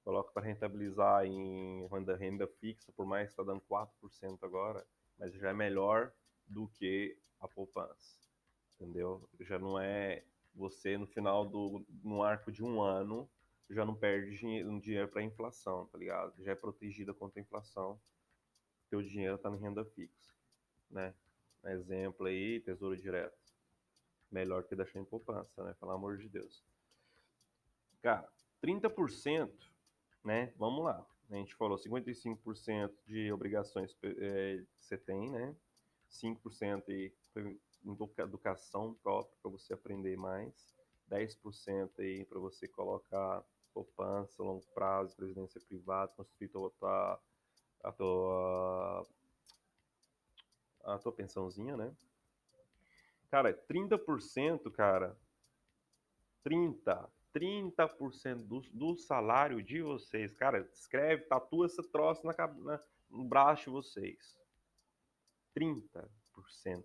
Coloca 0.05 0.31
para 0.31 0.47
rentabilizar 0.47 1.27
em 1.27 1.89
renda, 1.89 2.17
renda 2.17 2.47
fixa, 2.47 2.93
por 2.93 3.05
mais 3.05 3.27
que 3.27 3.33
está 3.33 3.43
dando 3.43 3.63
4% 3.63 4.39
agora, 4.45 4.87
mas 5.19 5.35
já 5.35 5.51
é 5.51 5.53
melhor 5.53 6.13
do 6.47 6.69
que 6.69 7.19
a 7.41 7.49
poupança. 7.49 8.17
Entendeu? 8.77 9.29
Já 9.41 9.59
não 9.59 9.77
é 9.77 10.23
você 10.55 10.99
no 10.99 11.07
final 11.07 11.45
do 11.47 11.85
no 12.03 12.23
arco 12.23 12.51
de 12.51 12.63
um 12.63 12.83
ano 12.83 13.29
já 13.69 13.85
não 13.85 13.95
perde 13.95 14.37
dinheiro, 14.37 14.81
dinheiro 14.81 15.09
para 15.09 15.23
inflação, 15.23 15.87
tá 15.87 15.97
ligado? 15.97 16.35
Já 16.43 16.53
é 16.53 16.55
protegida 16.55 17.15
contra 17.15 17.41
a 17.41 17.43
inflação. 17.43 18.01
Teu 18.89 19.01
dinheiro 19.01 19.39
tá 19.39 19.49
na 19.49 19.57
renda 19.57 19.85
fixa, 19.85 20.35
né? 20.91 21.15
Exemplo 21.65 22.27
aí, 22.27 22.61
tesouro 22.61 22.97
direto. 22.97 23.39
Melhor 24.31 24.65
que 24.65 24.75
deixar 24.75 24.99
em 24.99 25.05
poupança, 25.05 25.63
né? 25.63 25.75
Pelo 25.79 25.93
amor 25.93 26.17
de 26.19 26.29
Deus. 26.29 26.65
Cara, 28.03 28.29
30%, 28.63 29.51
né? 30.25 30.53
Vamos 30.57 30.85
lá. 30.85 31.07
A 31.31 31.35
gente 31.37 31.55
falou 31.55 31.79
55% 31.79 32.93
de 33.07 33.33
obrigações 33.33 33.97
é, 34.03 34.65
que 34.79 34.85
você 34.85 34.99
tem, 34.99 35.31
né? 35.31 35.55
5% 36.11 36.85
aí 36.89 37.13
educação 38.19 38.95
própria 39.03 39.37
para 39.43 39.51
você 39.51 39.73
aprender 39.73 40.17
mais, 40.17 40.75
10% 41.11 41.91
aí 41.99 42.25
para 42.25 42.39
você 42.39 42.69
colocar 42.69 43.45
poupança, 43.73 44.43
longo 44.43 44.65
prazo, 44.75 45.17
presidência 45.17 45.61
privada, 45.61 46.13
construir 46.17 46.49
tua, 46.49 46.71
tua, 46.71 47.21
a 47.83 47.93
tua 47.93 49.07
a 50.85 50.99
tua 50.99 51.13
pensãozinha, 51.13 51.77
né? 51.77 51.95
Cara, 53.31 53.53
30%, 53.53 54.71
cara, 54.73 55.17
30, 56.43 57.09
30% 57.35 58.47
do, 58.47 58.61
do 58.73 58.97
salário 58.97 59.63
de 59.63 59.83
vocês, 59.83 60.35
cara, 60.35 60.69
escreve, 60.73 61.25
tatua 61.25 61.67
essa 61.67 61.83
troça 61.83 62.27
na, 62.27 62.35
na, 62.47 62.83
no 63.09 63.25
braço 63.25 63.65
de 63.65 63.71
vocês. 63.71 64.39
30% 65.57 66.85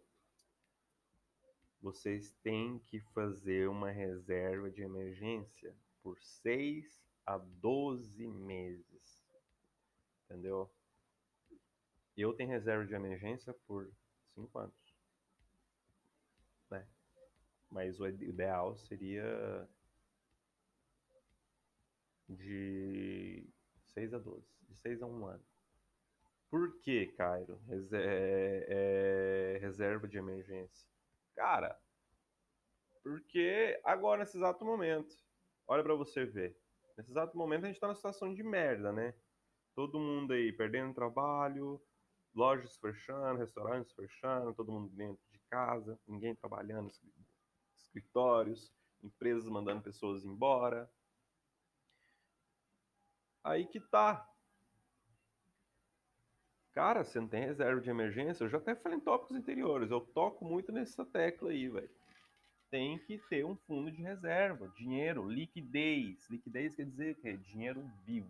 vocês 1.86 2.32
têm 2.42 2.80
que 2.80 3.00
fazer 3.14 3.70
uma 3.70 3.92
reserva 3.92 4.72
de 4.72 4.82
emergência 4.82 5.72
por 6.02 6.20
6 6.20 7.00
a 7.24 7.38
12 7.38 8.26
meses. 8.26 9.24
Entendeu? 10.24 10.68
Eu 12.18 12.34
tenho 12.34 12.50
reserva 12.50 12.88
de 12.88 12.96
emergência 12.96 13.54
por 13.68 13.88
5 14.34 14.58
anos. 14.58 14.96
Né? 16.72 16.88
Mas 17.70 18.00
o 18.00 18.08
ideal 18.08 18.76
seria 18.76 19.70
de 22.28 23.48
6 23.94 24.16
a 24.16 24.18
12, 24.18 24.44
de 24.70 24.76
6 24.78 25.04
a 25.04 25.06
1 25.06 25.26
ano. 25.28 25.46
Por 26.50 26.80
que, 26.80 27.06
Cairo? 27.16 27.62
É, 27.92 28.66
é, 28.70 29.58
reserva 29.60 30.08
de 30.08 30.18
emergência. 30.18 30.95
Cara, 31.36 31.80
porque 33.04 33.80
agora, 33.84 34.20
nesse 34.20 34.36
exato 34.38 34.66
momento, 34.66 35.16
olha 35.68 35.84
para 35.84 35.94
você 35.94 36.26
ver. 36.26 36.58
Nesse 36.98 37.12
exato 37.12 37.38
momento 37.38 37.66
a 37.66 37.68
gente 37.68 37.80
tá 37.80 37.88
numa 37.88 37.96
situação 37.96 38.34
de 38.34 38.42
merda, 38.42 38.92
né? 38.92 39.14
Todo 39.76 40.00
mundo 40.00 40.34
aí 40.34 40.52
perdendo 40.52 40.94
trabalho, 40.94 41.80
lojas 42.34 42.78
fechando, 42.78 43.38
restaurantes 43.40 43.94
fechando, 43.94 44.56
todo 44.56 44.72
mundo 44.72 44.90
dentro 44.96 45.24
de 45.30 45.40
casa, 45.50 46.00
ninguém 46.08 46.34
trabalhando, 46.34 46.90
escritórios, 47.78 48.74
empresas 49.04 49.48
mandando 49.48 49.84
pessoas 49.84 50.26
embora. 50.26 50.90
Aí 53.44 53.68
que 53.68 53.80
tá. 53.80 54.35
Cara, 56.76 57.06
você 57.06 57.22
não 57.22 57.28
tem 57.30 57.46
reserva 57.46 57.80
de 57.80 57.90
emergência? 57.90 58.44
Eu 58.44 58.50
já 58.50 58.58
até 58.58 58.76
falei 58.76 58.98
em 58.98 59.02
tópicos 59.02 59.36
anteriores. 59.36 59.90
Eu 59.90 60.02
toco 60.02 60.44
muito 60.44 60.74
nessa 60.74 61.06
tecla 61.06 61.50
aí, 61.50 61.70
velho. 61.70 61.90
Tem 62.70 63.00
que 63.00 63.18
ter 63.18 63.46
um 63.46 63.56
fundo 63.56 63.90
de 63.90 64.02
reserva, 64.02 64.68
dinheiro, 64.76 65.26
liquidez. 65.26 66.30
Liquidez 66.30 66.76
quer 66.76 66.86
dizer 66.86 67.16
que 67.16 67.30
é 67.30 67.38
dinheiro 67.38 67.82
vivo. 68.04 68.30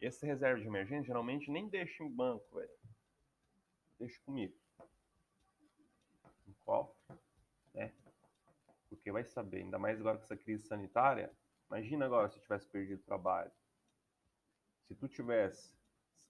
Essa 0.00 0.24
reserva 0.24 0.60
de 0.60 0.68
emergência 0.68 1.08
geralmente 1.08 1.50
nem 1.50 1.68
deixa 1.68 2.04
em 2.04 2.08
banco, 2.08 2.46
velho. 2.54 2.70
Deixa 3.98 4.20
comigo. 4.20 4.54
Em 6.46 6.54
qual? 6.64 6.96
Porque 8.88 9.10
vai 9.10 9.24
saber, 9.24 9.58
ainda 9.58 9.78
mais 9.78 9.98
agora 9.98 10.16
com 10.16 10.24
essa 10.24 10.36
crise 10.36 10.66
sanitária. 10.66 11.30
Imagina 11.68 12.06
agora 12.06 12.28
se 12.28 12.40
tivesse 12.40 12.66
perdido 12.68 13.00
o 13.00 13.04
trabalho. 13.04 13.50
Se 14.86 14.94
tu 14.94 15.08
tivesse, 15.08 15.77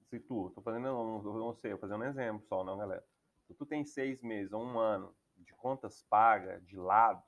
se 0.08 0.18
tu, 0.20 0.50
tô 0.50 0.62
fazendo, 0.62 0.84
não, 0.84 1.22
não 1.22 1.54
sei, 1.54 1.72
eu 1.72 1.78
fazendo 1.78 2.00
um 2.00 2.06
exemplo 2.06 2.46
só, 2.46 2.64
não, 2.64 2.78
galera. 2.78 3.04
Se 3.46 3.54
tu 3.54 3.66
tem 3.66 3.84
seis 3.84 4.22
meses 4.22 4.52
ou 4.52 4.62
um 4.62 4.78
ano 4.78 5.14
de 5.36 5.54
contas 5.54 6.02
pagas, 6.02 6.64
de 6.66 6.76
lado, 6.76 7.22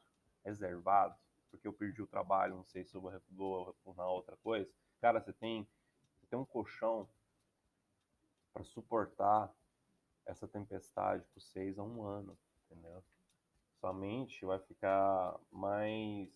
reservado, 0.44 1.14
porque 1.50 1.66
eu 1.66 1.72
perdi 1.72 2.02
o 2.02 2.06
trabalho, 2.06 2.56
não 2.56 2.64
sei 2.64 2.84
se 2.84 2.94
eu 2.94 3.00
vou 3.00 3.10
retornar 3.10 4.08
outra 4.08 4.36
coisa. 4.38 4.70
Cara, 5.00 5.20
você 5.20 5.32
tem, 5.32 5.68
você 6.18 6.26
tem 6.26 6.38
um 6.38 6.44
colchão 6.44 7.08
para 8.52 8.64
suportar 8.64 9.52
essa 10.26 10.46
tempestade 10.46 11.24
por 11.32 11.40
seis 11.40 11.78
a 11.78 11.82
um 11.82 12.02
ano, 12.02 12.38
entendeu? 12.64 13.02
Sua 13.80 13.92
mente 13.92 14.44
vai 14.44 14.58
ficar 14.58 15.38
mais 15.50 16.30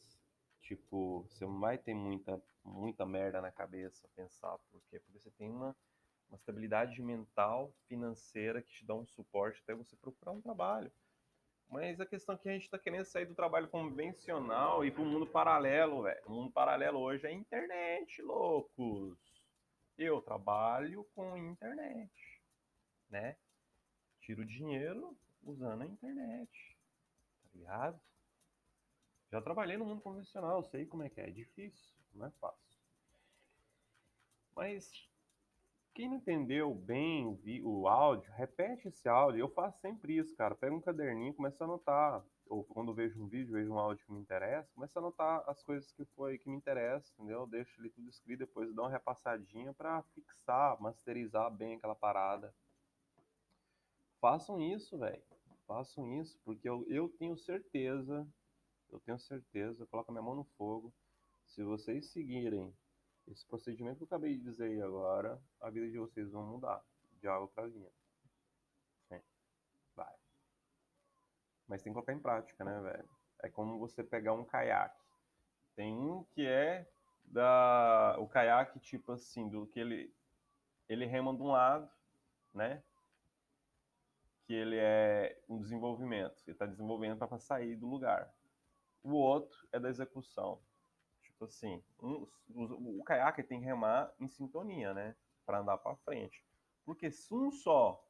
tipo, 0.62 1.26
você 1.28 1.44
não 1.44 1.60
vai 1.60 1.76
ter 1.76 1.94
muita 1.94 2.42
muita 2.64 3.04
merda 3.04 3.42
na 3.42 3.52
cabeça 3.52 4.08
pensar, 4.16 4.56
por 4.70 4.80
quê? 4.88 4.98
Porque 4.98 5.18
você 5.20 5.30
tem 5.32 5.50
uma 5.50 5.76
uma 6.34 6.36
estabilidade 6.36 7.00
mental, 7.00 7.72
financeira 7.86 8.60
que 8.60 8.72
te 8.72 8.84
dá 8.84 8.94
um 8.94 9.06
suporte 9.06 9.60
até 9.62 9.74
você 9.74 9.96
procurar 9.96 10.32
um 10.32 10.42
trabalho. 10.42 10.92
Mas 11.68 12.00
a 12.00 12.06
questão 12.06 12.34
é 12.34 12.38
que 12.38 12.48
a 12.48 12.52
gente 12.52 12.64
está 12.64 12.78
querendo 12.78 13.04
sair 13.04 13.24
do 13.24 13.34
trabalho 13.34 13.68
convencional 13.68 14.84
e 14.84 14.90
para 14.90 15.02
o 15.02 15.06
mundo 15.06 15.26
paralelo, 15.26 16.02
velho. 16.02 16.22
O 16.26 16.32
mundo 16.32 16.52
paralelo 16.52 16.98
hoje 16.98 17.26
é 17.26 17.32
internet, 17.32 18.20
loucos. 18.20 19.18
Eu 19.96 20.20
trabalho 20.20 21.04
com 21.14 21.36
internet, 21.36 22.42
né? 23.08 23.36
Tiro 24.20 24.44
dinheiro 24.44 25.16
usando 25.42 25.82
a 25.82 25.86
internet, 25.86 26.76
tá 27.42 27.48
ligado? 27.54 28.00
Já 29.30 29.40
trabalhei 29.40 29.76
no 29.76 29.84
mundo 29.84 30.02
convencional, 30.02 30.62
sei 30.64 30.86
como 30.86 31.02
é 31.02 31.08
que 31.08 31.20
é. 31.20 31.28
É 31.28 31.30
difícil, 31.30 31.94
não 32.12 32.26
é 32.26 32.30
fácil. 32.32 32.78
Mas 34.54 35.08
quem 35.94 36.08
não 36.08 36.16
entendeu 36.16 36.74
bem 36.74 37.38
o, 37.62 37.86
áudio, 37.86 38.30
repete 38.32 38.88
esse 38.88 39.08
áudio. 39.08 39.40
Eu 39.40 39.48
faço 39.48 39.80
sempre 39.80 40.16
isso, 40.16 40.34
cara. 40.34 40.54
Pega 40.54 40.74
um 40.74 40.80
caderninho, 40.80 41.32
começa 41.32 41.62
a 41.62 41.66
anotar. 41.66 42.24
Ou 42.46 42.64
quando 42.64 42.92
vejo 42.92 43.22
um 43.22 43.28
vídeo, 43.28 43.52
vejo 43.52 43.72
um 43.72 43.78
áudio 43.78 44.04
que 44.04 44.12
me 44.12 44.20
interessa, 44.20 44.70
começa 44.74 44.98
a 44.98 45.00
anotar 45.00 45.42
as 45.48 45.62
coisas 45.62 45.90
que 45.92 46.04
foi 46.04 46.36
que 46.36 46.50
me 46.50 46.56
interessam, 46.56 47.14
entendeu? 47.14 47.46
Deixo 47.46 47.80
ali 47.80 47.88
tudo 47.90 48.08
escrito, 48.10 48.40
depois 48.40 48.74
dou 48.74 48.84
uma 48.84 48.90
repassadinha 48.90 49.72
para 49.72 50.02
fixar, 50.14 50.78
masterizar 50.82 51.50
bem 51.50 51.76
aquela 51.76 51.94
parada. 51.94 52.52
Façam 54.20 54.60
isso, 54.60 54.98
velho. 54.98 55.22
Façam 55.66 56.20
isso, 56.20 56.38
porque 56.44 56.68
eu, 56.68 56.84
eu 56.88 57.08
tenho 57.08 57.36
certeza, 57.38 58.28
eu 58.90 59.00
tenho 59.00 59.18
certeza, 59.18 59.86
coloco 59.86 60.10
a 60.10 60.12
minha 60.12 60.22
mão 60.22 60.34
no 60.34 60.44
fogo. 60.58 60.92
Se 61.46 61.62
vocês 61.62 62.10
seguirem 62.10 62.74
esse 63.28 63.46
procedimento 63.46 63.98
que 63.98 64.02
eu 64.02 64.06
acabei 64.06 64.36
de 64.36 64.42
dizer 64.42 64.64
aí 64.64 64.82
agora, 64.82 65.40
a 65.60 65.70
vida 65.70 65.90
de 65.90 65.98
vocês 65.98 66.30
vão 66.30 66.44
mudar 66.44 66.82
de 67.20 67.28
água 67.28 67.48
para 67.48 67.66
vinho. 67.66 67.90
É. 69.10 69.20
Vai. 69.96 70.14
Mas 71.66 71.82
tem 71.82 71.92
que 71.92 71.94
colocar 71.94 72.12
em 72.12 72.20
prática, 72.20 72.64
né, 72.64 72.80
velho? 72.80 73.08
É 73.42 73.48
como 73.48 73.78
você 73.78 74.04
pegar 74.04 74.34
um 74.34 74.44
caiaque. 74.44 75.02
Tem 75.74 75.94
um 75.94 76.24
que 76.24 76.46
é 76.46 76.88
da 77.24 78.16
o 78.18 78.28
caiaque 78.28 78.78
tipo 78.78 79.12
assim, 79.12 79.48
do 79.48 79.66
que 79.66 79.80
ele 79.80 80.14
ele 80.88 81.06
rema 81.06 81.34
de 81.34 81.42
um 81.42 81.48
lado, 81.48 81.90
né? 82.52 82.82
Que 84.46 84.52
ele 84.52 84.76
é 84.76 85.42
um 85.48 85.58
desenvolvimento, 85.58 86.42
ele 86.46 86.52
está 86.52 86.66
desenvolvendo 86.66 87.16
para 87.16 87.38
sair 87.38 87.74
do 87.76 87.86
lugar. 87.86 88.32
O 89.02 89.12
outro 89.12 89.66
é 89.72 89.80
da 89.80 89.88
execução. 89.88 90.60
Tipo 91.34 91.46
assim, 91.46 91.82
um, 92.00 92.26
o, 92.48 93.00
o 93.00 93.04
caiaque 93.04 93.42
tem 93.42 93.58
que 93.58 93.66
remar 93.66 94.12
em 94.20 94.28
sintonia, 94.28 94.94
né? 94.94 95.16
Para 95.44 95.58
andar 95.58 95.78
para 95.78 95.96
frente. 95.96 96.44
Porque 96.84 97.10
se 97.10 97.34
um 97.34 97.50
só 97.50 98.02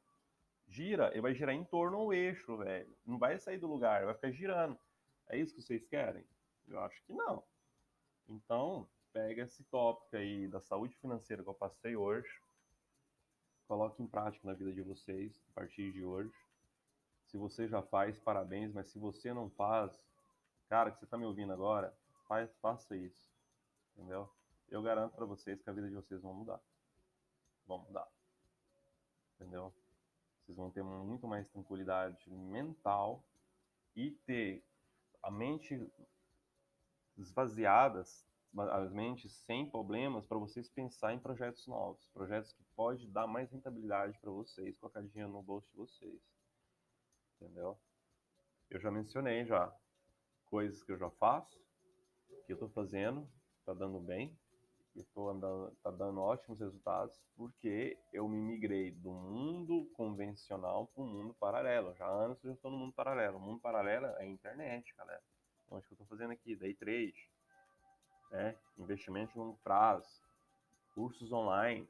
gira, 0.67 1.09
ele 1.11 1.21
vai 1.21 1.33
girar 1.33 1.55
em 1.55 1.63
torno 1.63 1.97
ao 1.97 2.13
eixo, 2.13 2.57
velho. 2.57 2.95
Não 3.05 3.17
vai 3.17 3.37
sair 3.39 3.57
do 3.57 3.67
lugar, 3.67 4.05
vai 4.05 4.13
ficar 4.13 4.31
girando. 4.31 4.77
É 5.27 5.37
isso 5.37 5.55
que 5.55 5.61
vocês 5.61 5.85
querem? 5.87 6.23
Eu 6.67 6.79
acho 6.79 7.01
que 7.03 7.13
não. 7.13 7.43
Então, 8.29 8.87
pega 9.11 9.43
esse 9.43 9.63
tópico 9.65 10.15
aí 10.15 10.47
da 10.47 10.59
saúde 10.59 10.95
financeira 10.97 11.43
que 11.43 11.49
eu 11.49 11.53
passei 11.53 11.95
hoje, 11.95 12.29
coloque 13.67 14.01
em 14.03 14.07
prática 14.07 14.47
na 14.47 14.53
vida 14.53 14.71
de 14.71 14.81
vocês 14.81 15.43
a 15.49 15.53
partir 15.53 15.91
de 15.91 16.03
hoje. 16.03 16.33
Se 17.25 17.37
você 17.37 17.67
já 17.67 17.81
faz, 17.81 18.19
parabéns, 18.19 18.71
mas 18.71 18.87
se 18.87 18.99
você 18.99 19.33
não 19.33 19.49
faz, 19.49 19.99
cara, 20.69 20.91
que 20.91 20.99
você 20.99 21.05
está 21.05 21.17
me 21.17 21.25
ouvindo 21.25 21.51
agora, 21.51 21.95
faça 22.61 22.95
isso. 22.95 23.29
Entendeu? 23.93 24.29
Eu 24.69 24.81
garanto 24.81 25.15
para 25.15 25.25
vocês 25.25 25.61
que 25.61 25.69
a 25.69 25.73
vida 25.73 25.87
de 25.87 25.95
vocês 25.95 26.21
vão 26.21 26.33
mudar. 26.33 26.61
Vão 27.65 27.79
mudar. 27.79 28.07
Entendeu? 29.35 29.73
Vocês 30.45 30.57
vão 30.57 30.69
ter 30.69 30.83
muito 30.83 31.27
mais 31.27 31.47
tranquilidade 31.49 32.29
mental 32.29 33.23
e 33.95 34.11
ter 34.11 34.63
a 35.23 35.31
mente 35.31 35.91
esvaziadas, 37.17 38.25
as 38.71 38.91
mentes 38.91 39.33
sem 39.45 39.69
problemas 39.69 40.25
para 40.25 40.37
vocês 40.37 40.69
pensar 40.69 41.13
em 41.13 41.19
projetos 41.19 41.65
novos, 41.67 42.07
projetos 42.13 42.53
que 42.53 42.63
pode 42.75 43.07
dar 43.07 43.27
mais 43.27 43.51
rentabilidade 43.51 44.19
para 44.19 44.29
vocês, 44.29 44.77
colocar 44.77 45.01
dinheiro 45.01 45.31
no 45.31 45.41
bolso 45.41 45.67
de 45.71 45.77
vocês. 45.77 46.21
Entendeu? 47.35 47.77
Eu 48.69 48.79
já 48.79 48.91
mencionei 48.91 49.45
já 49.45 49.73
coisas 50.45 50.83
que 50.83 50.91
eu 50.91 50.97
já 50.97 51.09
faço, 51.11 51.64
que 52.43 52.51
eu 52.51 52.55
estou 52.55 52.69
fazendo 52.69 53.27
está 53.59 53.73
dando 53.73 53.99
bem, 53.99 54.37
estou 54.95 55.29
andando, 55.29 55.75
tá 55.83 55.89
dando 55.89 56.21
ótimos 56.21 56.59
resultados, 56.59 57.19
porque 57.35 57.97
eu 58.13 58.27
me 58.27 58.37
migrei 58.37 58.91
do 58.91 59.11
mundo 59.11 59.89
convencional 59.93 60.87
para 60.87 61.03
o 61.03 61.07
mundo 61.07 61.33
paralelo. 61.33 61.95
Já 61.95 62.07
antes 62.07 62.43
eu 62.43 62.53
estou 62.53 62.71
no 62.71 62.77
mundo 62.77 62.93
paralelo. 62.93 63.37
O 63.37 63.41
mundo 63.41 63.59
paralelo 63.59 64.05
é 64.05 64.21
a 64.21 64.25
internet, 64.25 64.93
galera. 64.95 65.21
Então, 65.65 65.77
acho 65.77 65.87
que 65.87 65.93
eu 65.93 65.95
estou 65.95 66.07
fazendo 66.07 66.31
aqui, 66.31 66.55
day 66.55 66.75
trade, 66.75 67.29
né? 68.31 68.55
investimento 68.77 69.33
de 69.33 69.39
longo 69.39 69.57
prazo, 69.63 70.21
cursos 70.93 71.31
online, 71.31 71.87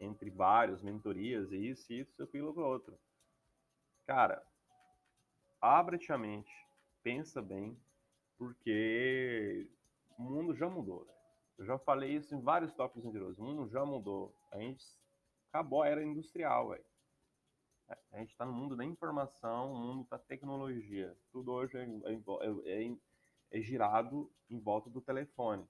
entre 0.00 0.30
vários, 0.30 0.82
mentorias, 0.82 1.52
isso, 1.52 1.92
isso, 1.92 2.22
aquilo, 2.22 2.58
outro. 2.58 2.98
Cara, 4.06 4.42
abre-te 5.60 6.12
a 6.12 6.18
mente, 6.18 6.52
pensa 7.02 7.42
bem, 7.42 7.78
porque 8.38 9.68
o 10.18 10.22
mundo 10.22 10.54
já 10.54 10.68
mudou. 10.68 11.04
Né? 11.04 11.12
Eu 11.58 11.64
já 11.64 11.78
falei 11.78 12.14
isso 12.14 12.34
em 12.34 12.40
vários 12.40 12.72
tópicos 12.74 13.04
anteriores. 13.06 13.38
O 13.38 13.42
mundo 13.42 13.68
já 13.68 13.84
mudou. 13.84 14.34
A 14.52 14.58
gente 14.58 14.84
acabou 15.48 15.82
a 15.82 15.88
era 15.88 16.04
industrial, 16.04 16.70
velho. 16.70 16.84
A 18.12 18.18
gente 18.18 18.30
está 18.30 18.44
no 18.44 18.52
mundo 18.52 18.76
da 18.76 18.84
informação, 18.84 19.72
no 19.72 19.80
mundo 19.80 20.08
da 20.08 20.18
tecnologia. 20.18 21.16
Tudo 21.30 21.52
hoje 21.52 21.78
é, 21.78 21.84
é, 21.84 22.88
é, 22.88 22.96
é, 23.52 23.60
girado 23.60 24.30
em 24.50 24.58
volta 24.58 24.90
do 24.90 25.00
telefone 25.00 25.64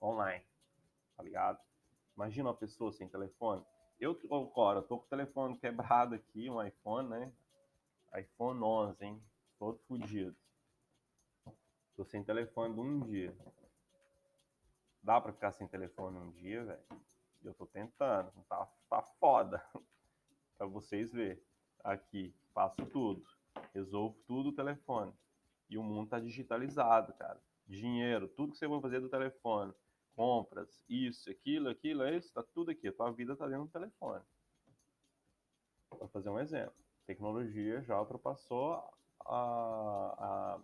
online, 0.00 0.44
tá 1.16 1.22
ligado? 1.24 1.58
Imagina 2.14 2.48
uma 2.50 2.54
pessoa 2.54 2.92
sem 2.92 3.08
telefone. 3.08 3.64
Eu, 3.98 4.16
agora, 4.30 4.80
tô 4.80 4.98
com 4.98 5.06
o 5.06 5.08
telefone 5.08 5.58
quebrado 5.58 6.14
aqui, 6.14 6.48
um 6.48 6.62
iPhone, 6.62 7.08
né? 7.08 7.32
iPhone 8.14 8.62
11, 8.62 9.04
hein? 9.04 9.22
Todo 9.58 9.78
fodido. 9.88 10.36
Tô 11.96 12.04
sem 12.04 12.22
telefone 12.22 12.74
de 12.74 12.80
um 12.80 13.00
dia. 13.00 13.34
Dá 15.02 15.18
pra 15.18 15.32
ficar 15.32 15.50
sem 15.52 15.66
telefone 15.66 16.18
um 16.18 16.30
dia, 16.30 16.62
velho? 16.62 16.82
Eu 17.42 17.54
tô 17.54 17.66
tentando. 17.66 18.30
Tá, 18.46 18.68
tá 18.90 19.02
foda. 19.18 19.64
pra 20.58 20.66
vocês 20.66 21.10
verem. 21.10 21.42
Aqui, 21.82 22.34
faço 22.52 22.84
tudo. 22.86 23.24
Resolvo 23.72 24.18
tudo 24.26 24.50
no 24.50 24.56
telefone. 24.56 25.10
E 25.70 25.78
o 25.78 25.82
mundo 25.82 26.10
tá 26.10 26.20
digitalizado, 26.20 27.14
cara. 27.14 27.40
Dinheiro, 27.66 28.28
tudo 28.28 28.52
que 28.52 28.58
você 28.58 28.68
vai 28.68 28.80
fazer 28.80 29.00
do 29.00 29.08
telefone. 29.08 29.72
Compras, 30.14 30.82
isso, 30.88 31.30
aquilo, 31.30 31.68
aquilo, 31.68 32.02
é 32.02 32.16
isso, 32.16 32.32
tá 32.32 32.42
tudo 32.42 32.70
aqui. 32.70 32.88
A 32.88 32.92
tua 32.92 33.10
vida 33.10 33.36
tá 33.36 33.46
dentro 33.46 33.64
do 33.64 33.70
telefone. 33.70 34.22
Vou 35.90 36.08
fazer 36.08 36.28
um 36.28 36.38
exemplo. 36.38 36.74
tecnologia 37.06 37.82
já 37.82 37.98
ultrapassou 37.98 38.74
a, 39.24 40.14
a 40.18 40.60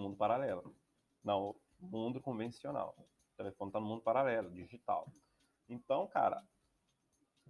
mundo 0.00 0.16
paralelo. 0.16 0.74
Não, 1.22 1.54
mundo 1.80 2.20
convencional. 2.20 2.94
O 2.98 3.36
telefone 3.36 3.68
está 3.68 3.80
no 3.80 3.86
mundo 3.86 4.02
paralelo, 4.02 4.50
digital. 4.50 5.12
Então, 5.68 6.06
cara, 6.06 6.42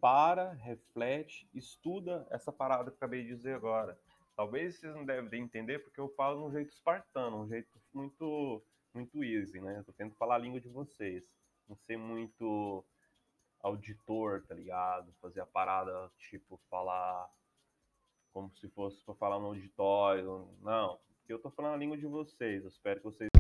para, 0.01 0.53
reflete, 0.53 1.49
estuda 1.55 2.27
essa 2.31 2.53
parada 2.53 2.85
que 2.85 2.91
eu 2.91 2.97
acabei 2.97 3.23
de 3.23 3.29
dizer 3.29 3.55
agora. 3.55 3.99
Talvez 4.35 4.77
vocês 4.77 4.95
não 4.95 5.05
devem 5.05 5.43
entender 5.43 5.79
porque 5.81 6.01
eu 6.01 6.09
falo 6.15 6.41
de 6.41 6.45
um 6.49 6.53
jeito 6.53 6.73
espartano, 6.73 7.43
um 7.43 7.49
jeito 7.49 7.71
muito 7.93 8.63
muito 8.95 9.25
easy, 9.25 9.61
né? 9.61 9.83
Tô 9.87 9.93
tentando 9.93 10.17
falar 10.17 10.35
a 10.35 10.39
língua 10.39 10.61
de 10.61 10.69
vocês. 10.69 11.25
Não 11.69 11.77
ser 11.77 11.97
muito 11.97 12.85
auditor, 13.61 14.45
tá 14.47 14.55
ligado? 14.55 15.13
Fazer 15.21 15.41
a 15.41 15.47
parada, 15.47 16.11
tipo, 16.19 16.61
falar 16.69 17.31
como 18.33 18.51
se 18.57 18.69
fosse 18.71 19.03
para 19.05 19.15
falar 19.15 19.39
no 19.39 19.47
auditório. 19.47 20.49
Não, 20.61 20.99
eu 21.33 21.39
tô 21.39 21.51
falando 21.51 21.75
a 21.75 21.77
língua 21.79 21.97
de 21.97 22.07
vocês. 22.07 22.63
Eu 22.63 22.69
espero 22.69 23.01
que 23.01 23.05
vocês. 23.05 23.31